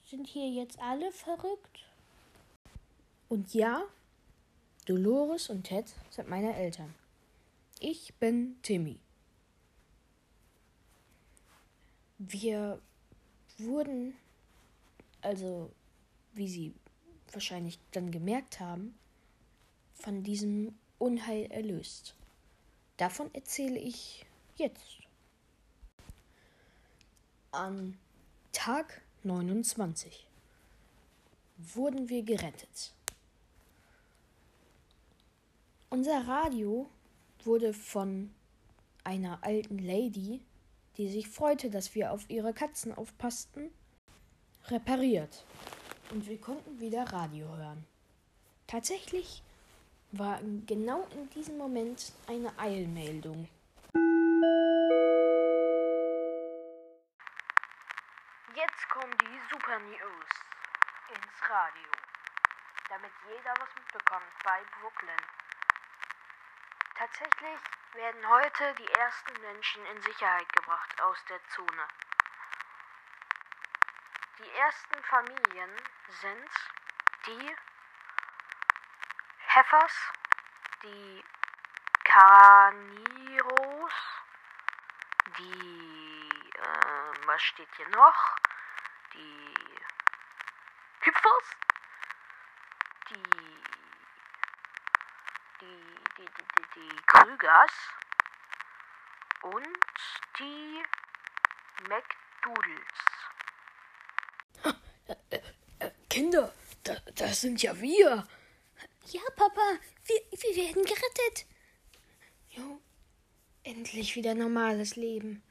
sind 0.08 0.26
hier 0.26 0.48
jetzt 0.48 0.80
alle 0.80 1.12
verrückt? 1.12 1.84
Und 3.28 3.52
ja, 3.52 3.84
Dolores 4.86 5.50
und 5.50 5.64
Ted 5.64 5.94
sind 6.08 6.28
meine 6.28 6.56
Eltern. 6.56 6.94
Ich 7.78 8.14
bin 8.14 8.56
Timmy. 8.62 8.98
Wir 12.18 12.80
wurden, 13.58 14.16
also 15.20 15.70
wie 16.32 16.48
Sie 16.48 16.74
wahrscheinlich 17.32 17.78
dann 17.92 18.10
gemerkt 18.10 18.58
haben, 18.58 18.98
von 19.94 20.22
diesem 20.22 20.74
Unheil 20.98 21.44
erlöst. 21.50 22.14
Davon 22.96 23.32
erzähle 23.34 23.78
ich 23.78 24.26
jetzt. 24.56 24.98
An 27.52 27.98
Tag 28.52 29.00
29 29.22 30.26
wurden 31.56 32.08
wir 32.08 32.24
gerettet. 32.24 32.92
Unser 35.88 36.26
Radio 36.26 36.88
wurde 37.44 37.72
von 37.72 38.30
einer 39.04 39.38
alten 39.42 39.78
Lady, 39.78 40.40
die 40.96 41.08
sich 41.08 41.28
freute, 41.28 41.70
dass 41.70 41.94
wir 41.94 42.10
auf 42.12 42.28
ihre 42.28 42.52
Katzen 42.52 42.92
aufpassten, 42.92 43.70
repariert. 44.66 45.44
Und 46.10 46.28
wir 46.28 46.38
konnten 46.38 46.80
wieder 46.80 47.04
Radio 47.12 47.46
hören. 47.56 47.84
Tatsächlich 48.66 49.42
war 50.10 50.40
genau 50.66 51.06
in 51.14 51.30
diesem 51.30 51.56
Moment 51.56 52.12
eine 52.26 52.50
Eilmeldung. 52.58 53.48
Jetzt 58.54 58.88
kommen 58.88 59.16
die 59.18 59.40
Super 59.48 59.78
News 59.78 60.28
ins 61.08 61.48
Radio, 61.48 61.90
damit 62.88 63.12
jeder 63.28 63.54
was 63.60 63.72
mitbekommt 63.76 64.26
bei 64.42 64.60
Brooklyn. 64.80 65.22
Tatsächlich 66.96 67.60
werden 67.92 68.28
heute 68.28 68.74
die 68.74 68.88
ersten 68.88 69.40
Menschen 69.40 69.86
in 69.86 70.02
Sicherheit 70.02 70.52
gebracht 70.52 71.00
aus 71.00 71.24
der 71.26 71.40
Zone. 71.50 71.88
Die 74.38 74.50
ersten 74.50 75.00
Familien 75.04 75.76
sind 76.08 76.50
die 77.26 77.56
Heffers, 79.46 79.94
die 80.82 81.24
Caniros, 82.02 83.92
die, 85.38 86.50
äh, 86.56 87.26
was 87.26 87.42
steht 87.42 87.68
hier 87.76 87.88
noch? 87.90 88.39
Die 89.14 89.54
Hüpfers, 91.00 91.46
die, 93.10 93.22
die, 95.60 95.80
die, 96.16 96.24
die, 96.24 96.46
die, 96.56 96.66
die 96.76 96.96
Krügers 97.06 97.72
und 99.42 99.78
die 100.38 100.82
McDoodles. 101.88 103.10
Kinder, 106.08 106.52
da, 106.82 106.96
das 107.14 107.40
sind 107.40 107.62
ja 107.62 107.80
wir. 107.80 108.26
Ja, 109.06 109.22
Papa, 109.36 109.78
wir, 110.04 110.20
wir 110.30 110.56
werden 110.56 110.84
gerettet. 110.84 111.46
Jo, 112.50 112.80
endlich 113.62 114.16
wieder 114.16 114.34
normales 114.34 114.96
Leben. 114.96 115.42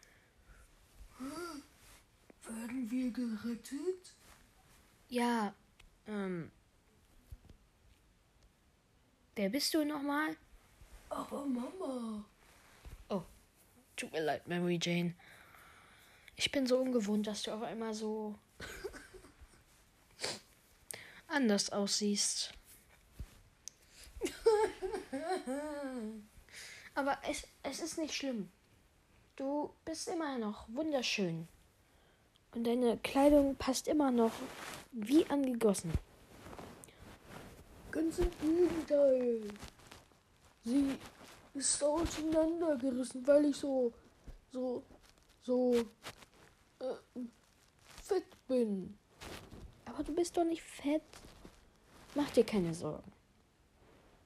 Wir 3.09 3.25
gerettet? 3.25 4.13
Ja, 5.07 5.55
ähm. 6.05 6.51
Wer 9.35 9.49
bist 9.49 9.73
du 9.73 9.83
nochmal? 9.83 10.37
Aber 11.09 11.43
Mama. 11.43 12.23
Oh, 13.09 13.23
tut 13.95 14.11
mir 14.11 14.21
leid, 14.21 14.47
Mary 14.47 14.77
Jane. 14.79 15.15
Ich 16.35 16.51
bin 16.51 16.67
so 16.67 16.77
ungewohnt, 16.77 17.25
dass 17.25 17.41
du 17.41 17.51
auf 17.51 17.63
einmal 17.63 17.95
so 17.95 18.37
anders 21.27 21.71
aussiehst. 21.71 22.53
Aber 26.93 27.17
es, 27.27 27.47
es 27.63 27.79
ist 27.79 27.97
nicht 27.97 28.13
schlimm. 28.13 28.51
Du 29.35 29.73
bist 29.83 30.09
immer 30.09 30.37
noch 30.37 30.69
wunderschön. 30.69 31.47
Und 32.53 32.65
deine 32.65 32.97
Kleidung 32.97 33.55
passt 33.55 33.87
immer 33.87 34.11
noch 34.11 34.31
wie 34.91 35.25
angegossen. 35.29 35.91
Ganz 37.91 38.19
im 38.19 38.31
Gegenteil. 38.41 39.41
Sie 40.63 40.97
ist 41.53 41.83
auseinandergerissen, 41.83 43.25
weil 43.25 43.45
ich 43.45 43.57
so, 43.57 43.93
so, 44.51 44.83
so 45.41 45.75
äh, 46.79 47.19
fett 48.03 48.47
bin. 48.47 48.97
Aber 49.85 50.03
du 50.03 50.13
bist 50.13 50.37
doch 50.37 50.43
nicht 50.43 50.63
fett. 50.63 51.03
Mach 52.15 52.29
dir 52.31 52.43
keine 52.43 52.73
Sorgen. 52.73 53.11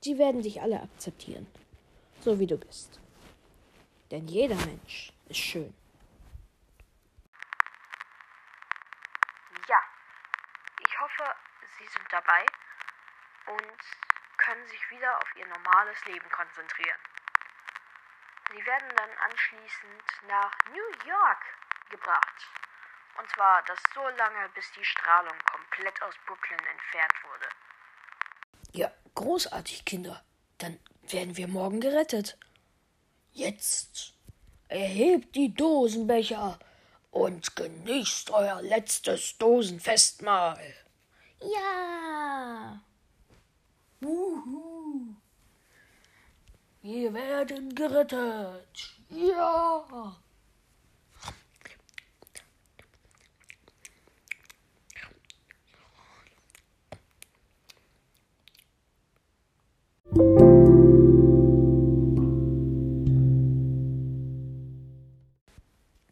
Sie 0.02 0.18
werden 0.18 0.42
dich 0.42 0.62
alle 0.62 0.82
akzeptieren, 0.82 1.48
so 2.22 2.40
wie 2.40 2.48
du 2.48 2.58
bist. 2.58 3.00
Denn 4.12 4.28
jeder 4.28 4.56
Mensch 4.56 5.14
ist 5.30 5.40
schön. 5.40 5.74
Ja, 9.70 9.80
ich 10.82 11.00
hoffe, 11.00 11.24
Sie 11.80 11.88
sind 11.88 12.03
dabei 12.14 12.46
und 13.48 13.78
können 14.38 14.68
sich 14.68 14.92
wieder 14.92 15.18
auf 15.18 15.36
Ihr 15.36 15.48
normales 15.48 15.98
Leben 16.06 16.30
konzentrieren. 16.30 17.00
Sie 18.52 18.66
werden 18.66 18.90
dann 18.96 19.10
anschließend 19.30 20.04
nach 20.28 20.52
New 20.70 21.08
York 21.10 21.42
gebracht. 21.90 22.48
Und 23.18 23.30
zwar 23.30 23.64
das 23.64 23.80
so 23.94 24.02
lange, 24.18 24.50
bis 24.50 24.72
die 24.72 24.86
Strahlung 24.86 25.38
komplett 25.52 26.02
aus 26.02 26.14
Brooklyn 26.26 26.60
entfernt 26.60 27.14
wurde. 27.24 27.48
Ja, 28.72 28.92
großartig, 29.16 29.86
Kinder. 29.86 30.24
Dann 30.58 30.80
werden 31.04 31.38
wir 31.38 31.48
morgen 31.48 31.80
gerettet. 31.80 32.38
Jetzt 33.32 34.14
erhebt 34.68 35.36
die 35.36 35.54
Dosenbecher 35.54 36.60
und 37.12 37.56
genießt 37.56 38.32
euer 38.32 38.62
letztes 38.62 39.38
Dosenfestmahl. 39.38 40.83
Ja. 41.52 42.82
Wuhu. 44.00 45.16
Wir 46.82 47.14
werden 47.14 47.74
gerettet. 47.76 48.96
Ja. 49.10 50.16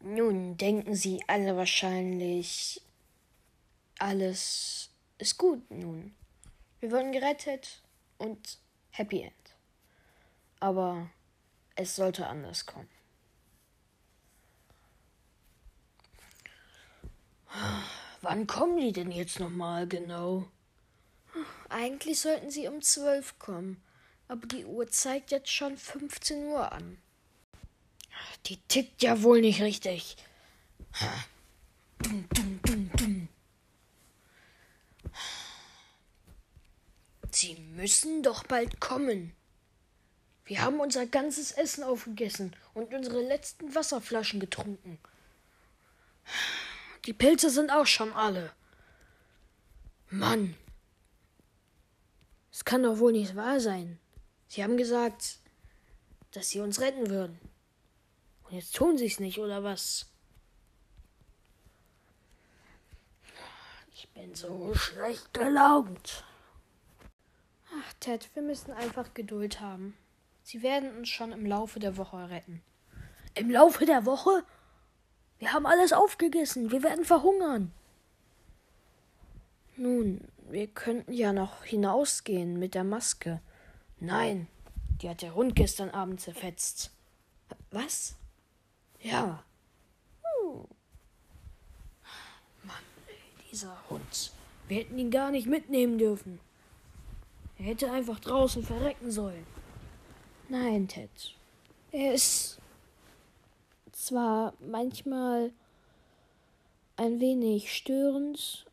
Nun 0.00 0.56
denken 0.56 0.94
Sie 0.94 1.22
alle 1.26 1.56
wahrscheinlich, 1.56 2.80
alles 3.98 4.91
ist 5.22 5.38
gut 5.38 5.70
nun. 5.70 6.12
Wir 6.80 6.90
wurden 6.90 7.12
gerettet 7.12 7.80
und 8.18 8.58
Happy 8.90 9.22
End. 9.22 9.32
Aber 10.58 11.08
es 11.76 11.94
sollte 11.94 12.26
anders 12.26 12.66
kommen. 12.66 12.88
Wann 18.20 18.48
kommen 18.48 18.78
die 18.78 18.92
denn 18.92 19.12
jetzt 19.12 19.38
nochmal 19.38 19.86
genau? 19.86 20.48
Eigentlich 21.68 22.18
sollten 22.18 22.50
sie 22.50 22.66
um 22.66 22.82
zwölf 22.82 23.38
kommen, 23.38 23.80
aber 24.26 24.46
die 24.48 24.64
Uhr 24.64 24.88
zeigt 24.88 25.30
jetzt 25.30 25.50
schon 25.50 25.76
15 25.76 26.46
Uhr 26.46 26.72
an. 26.72 26.98
Die 28.46 28.56
tickt 28.56 29.02
ja 29.02 29.22
wohl 29.22 29.40
nicht 29.40 29.62
richtig. 29.62 30.16
Sie 37.42 37.56
müssen 37.56 38.22
doch 38.22 38.44
bald 38.44 38.78
kommen. 38.78 39.34
Wir 40.44 40.62
haben 40.62 40.78
unser 40.78 41.06
ganzes 41.06 41.50
Essen 41.50 41.82
aufgegessen 41.82 42.54
und 42.72 42.94
unsere 42.94 43.20
letzten 43.20 43.74
Wasserflaschen 43.74 44.38
getrunken. 44.38 45.00
Die 47.04 47.12
Pilze 47.12 47.50
sind 47.50 47.72
auch 47.72 47.88
schon 47.88 48.12
alle. 48.12 48.52
Mann. 50.08 50.54
Es 52.52 52.64
kann 52.64 52.84
doch 52.84 53.00
wohl 53.00 53.10
nicht 53.10 53.34
wahr 53.34 53.58
sein. 53.58 53.98
Sie 54.46 54.62
haben 54.62 54.76
gesagt, 54.76 55.40
dass 56.30 56.48
sie 56.48 56.60
uns 56.60 56.80
retten 56.80 57.10
würden. 57.10 57.40
Und 58.44 58.52
jetzt 58.52 58.76
tun 58.76 58.96
sie 58.98 59.06
es 59.06 59.18
nicht, 59.18 59.40
oder 59.40 59.64
was? 59.64 60.06
Ich 63.92 64.08
bin 64.10 64.32
so 64.36 64.72
schlecht 64.76 65.34
gelaunt. 65.34 66.24
Ach, 67.84 67.92
Ted, 68.00 68.30
wir 68.34 68.42
müssen 68.42 68.72
einfach 68.72 69.14
Geduld 69.14 69.60
haben. 69.60 69.96
Sie 70.42 70.62
werden 70.62 70.96
uns 70.96 71.08
schon 71.08 71.32
im 71.32 71.46
Laufe 71.46 71.80
der 71.80 71.96
Woche 71.96 72.30
retten. 72.30 72.62
Im 73.34 73.50
Laufe 73.50 73.86
der 73.86 74.04
Woche? 74.06 74.44
Wir 75.38 75.52
haben 75.52 75.66
alles 75.66 75.92
aufgegessen. 75.92 76.70
Wir 76.70 76.82
werden 76.82 77.04
verhungern. 77.04 77.72
Nun, 79.76 80.28
wir 80.50 80.66
könnten 80.66 81.12
ja 81.12 81.32
noch 81.32 81.64
hinausgehen 81.64 82.58
mit 82.58 82.74
der 82.74 82.84
Maske. 82.84 83.40
Nein, 84.00 84.48
die 85.00 85.08
hat 85.08 85.22
der 85.22 85.34
Hund 85.34 85.56
gestern 85.56 85.90
Abend 85.90 86.20
zerfetzt. 86.20 86.90
Was? 87.70 88.16
Ja. 89.00 89.42
Dieser 93.50 93.76
Hund. 93.90 94.32
Wir 94.68 94.78
hätten 94.78 94.98
ihn 94.98 95.10
gar 95.10 95.30
nicht 95.30 95.46
mitnehmen 95.46 95.98
dürfen. 95.98 96.40
Er 97.62 97.68
hätte 97.68 97.92
einfach 97.92 98.18
draußen 98.18 98.64
verrecken 98.64 99.12
sollen. 99.12 99.46
Nein, 100.48 100.88
Ted. 100.88 101.08
Er 101.92 102.12
ist 102.12 102.58
zwar 103.92 104.54
manchmal 104.58 105.52
ein 106.96 107.20
wenig 107.20 107.72
störend, 107.72 108.66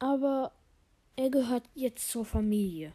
aber 0.00 0.50
er 1.14 1.30
gehört 1.30 1.62
jetzt 1.76 2.10
zur 2.10 2.24
Familie. 2.24 2.92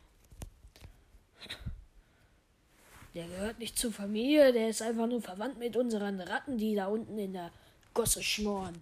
Der 3.13 3.27
gehört 3.27 3.59
nicht 3.59 3.77
zur 3.77 3.93
Familie, 3.93 4.51
der 4.51 4.67
ist 4.67 4.81
einfach 4.81 5.07
nur 5.07 5.21
verwandt 5.21 5.57
mit 5.57 5.77
unseren 5.77 6.19
Ratten, 6.19 6.57
die 6.57 6.75
da 6.75 6.87
unten 6.87 7.17
in 7.17 7.31
der 7.31 7.51
Gosse 7.93 8.21
schmoren. 8.21 8.81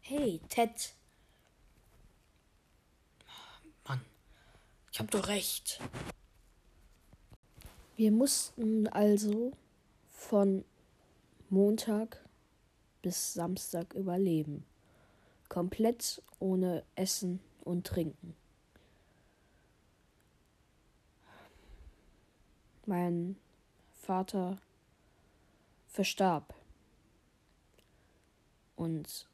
Hey, 0.00 0.40
Ted. 0.48 0.94
Ich 4.92 5.00
hab 5.00 5.10
doch 5.10 5.26
recht. 5.28 5.80
Wir 7.96 8.12
mussten 8.12 8.88
also 8.88 9.52
von 10.10 10.64
Montag 11.48 12.22
bis 13.00 13.32
Samstag 13.32 13.94
überleben. 13.94 14.64
Komplett 15.48 16.22
ohne 16.40 16.84
Essen 16.94 17.40
und 17.64 17.86
Trinken. 17.86 18.34
Mein 22.84 23.36
Vater 23.92 24.58
verstarb. 25.88 26.54
Und 28.76 29.26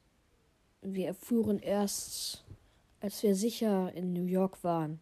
wir 0.81 1.07
erfuhren 1.07 1.59
erst, 1.59 2.45
als 3.01 3.23
wir 3.23 3.35
sicher 3.35 3.91
in 3.93 4.13
New 4.13 4.25
York 4.25 4.63
waren, 4.63 5.01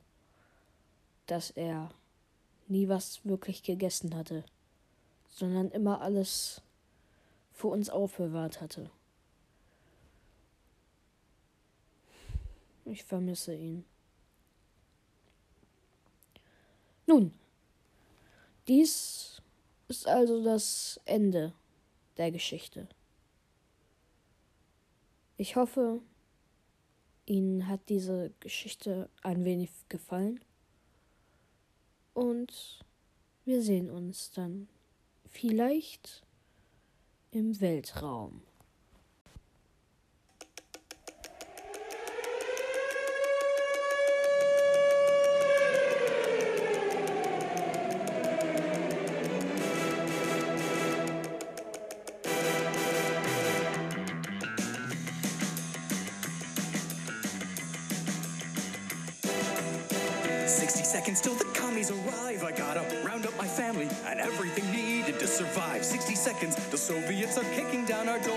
dass 1.28 1.52
er 1.52 1.92
nie 2.68 2.90
was 2.90 3.24
wirklich 3.26 3.64
gegessen 3.64 4.16
hatte, 4.16 4.44
sondern 5.30 5.72
immer 5.72 6.02
alles 6.02 6.62
für 7.54 7.68
uns 7.68 7.90
aufbewahrt 7.90 8.62
hatte. 8.62 8.90
Ich 12.86 13.04
vermisse 13.04 13.54
ihn. 13.54 13.86
Nun, 17.06 17.34
dies 18.68 19.42
ist 19.88 20.08
also 20.08 20.44
das 20.44 21.00
Ende 21.06 21.54
der 22.18 22.32
Geschichte. 22.32 22.88
Ich 25.38 25.56
hoffe, 25.56 26.02
Ihnen 27.28 27.68
hat 27.68 27.82
diese 27.90 28.32
Geschichte 28.40 29.10
ein 29.22 29.44
wenig 29.44 29.70
gefallen. 29.90 30.40
Und 32.18 32.80
wir 33.46 33.62
sehen 33.62 33.92
uns 33.92 34.32
dann 34.32 34.68
vielleicht 35.30 36.24
im 37.30 37.62
Weltraum. 37.62 38.42
Seconds 60.88 61.22
till 61.22 61.36
the 61.36 61.47
commies 61.88 62.08
arrive. 62.08 62.44
I 62.44 62.52
gotta 62.52 62.82
round 63.04 63.26
up 63.26 63.36
my 63.38 63.48
family 63.48 63.88
and 64.08 64.20
everything 64.20 64.70
needed 64.72 65.20
to 65.20 65.28
survive. 65.28 65.86
Sixty 65.86 66.16
seconds, 66.16 66.56
the 66.70 66.78
Soviets 66.78 67.38
are 67.38 67.44
kicking 67.56 67.86
down 67.86 68.10
our 68.10 68.20
door. 68.20 68.36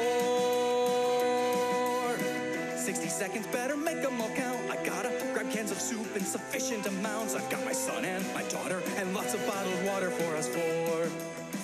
Sixty 2.77 3.09
seconds, 3.09 3.47
better 3.49 3.77
make 3.77 4.03
them 4.03 4.21
all 4.21 4.31
count. 4.31 4.59
I 4.71 4.77
gotta 4.85 5.11
grab 5.33 5.51
cans 5.51 5.71
of 5.71 5.81
soup 5.81 6.17
in 6.17 6.25
sufficient 6.25 6.87
amounts. 6.87 7.35
I've 7.35 7.49
got 7.51 7.65
my 7.65 7.73
son 7.73 8.05
and 8.05 8.25
my 8.35 8.43
daughter 8.45 8.83
and 8.97 9.15
lots 9.15 9.35
of 9.35 9.47
bottled 9.47 9.85
water 9.85 10.11
for 10.11 10.37
us 10.37 10.49
four. 10.49 11.07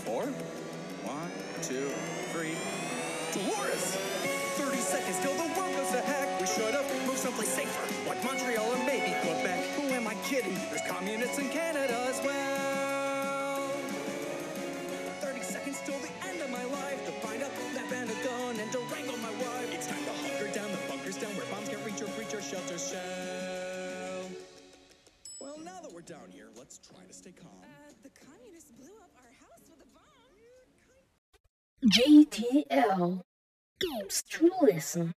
Four? 0.05 0.23
One, 1.05 1.31
two, 1.63 1.91
three. 2.33 2.57
Dolores! 3.33 3.97
30 4.57 4.77
seconds 4.79 5.19
till 5.21 5.35
the 5.35 5.47
world 5.59 5.75
goes 5.77 5.91
to 5.91 6.01
heck. 6.01 6.41
We 6.41 6.47
should 6.47 6.75
have 6.75 7.07
moved 7.07 7.19
someplace 7.19 7.51
safer, 7.51 8.09
like 8.09 8.23
Montreal 8.25 8.73
or 8.73 8.79
maybe 8.87 9.15
Quebec. 9.23 9.86
Who 10.17 10.29
kidding? 10.29 10.55
There's 10.71 10.81
communists 10.89 11.39
in 11.39 11.49
Canada 11.51 12.07
as 12.09 12.21
well. 12.25 13.69
30 15.21 15.43
seconds 15.43 15.81
till 15.85 15.99
the 15.99 16.11
end 16.29 16.41
of 16.41 16.51
my 16.51 16.65
life 16.65 17.05
to 17.07 17.13
find 17.27 17.43
a 17.43 17.49
map 17.75 17.93
and 17.93 18.11
a 18.11 18.15
gun 18.25 18.59
and 18.61 18.73
to 18.73 18.79
wrangle 18.93 19.17
my 19.19 19.31
wife. 19.31 19.75
It's 19.75 19.87
time 19.87 20.05
to 20.05 20.13
hunker 20.13 20.49
down 20.55 20.71
the 20.71 20.79
bunkers 20.89 21.17
down 21.19 21.31
where 21.37 21.47
bombs 21.47 21.69
can't 21.69 21.85
reach 21.85 22.01
or 22.01 22.07
breach 22.17 22.35
our 22.35 22.41
shelter 22.41 22.79
shell. 22.79 24.31
Well, 25.41 25.59
now 25.63 25.81
that 25.83 25.93
we're 25.93 26.01
down 26.01 26.31
here, 26.33 26.49
let's 26.57 26.79
try 26.79 27.05
to 27.05 27.13
stay 27.13 27.33
calm. 27.33 27.51
Uh, 27.63 27.93
the 28.03 28.11
communists 28.25 28.71
blew 28.71 28.97
up 29.03 29.11
our 29.19 29.33
house 29.47 29.69
with 29.69 29.85
a 29.85 29.89
bomb. 29.93 30.33
GTL. 31.91 33.23
Games 33.81 34.23
to 34.31 34.51
listen. 34.63 35.15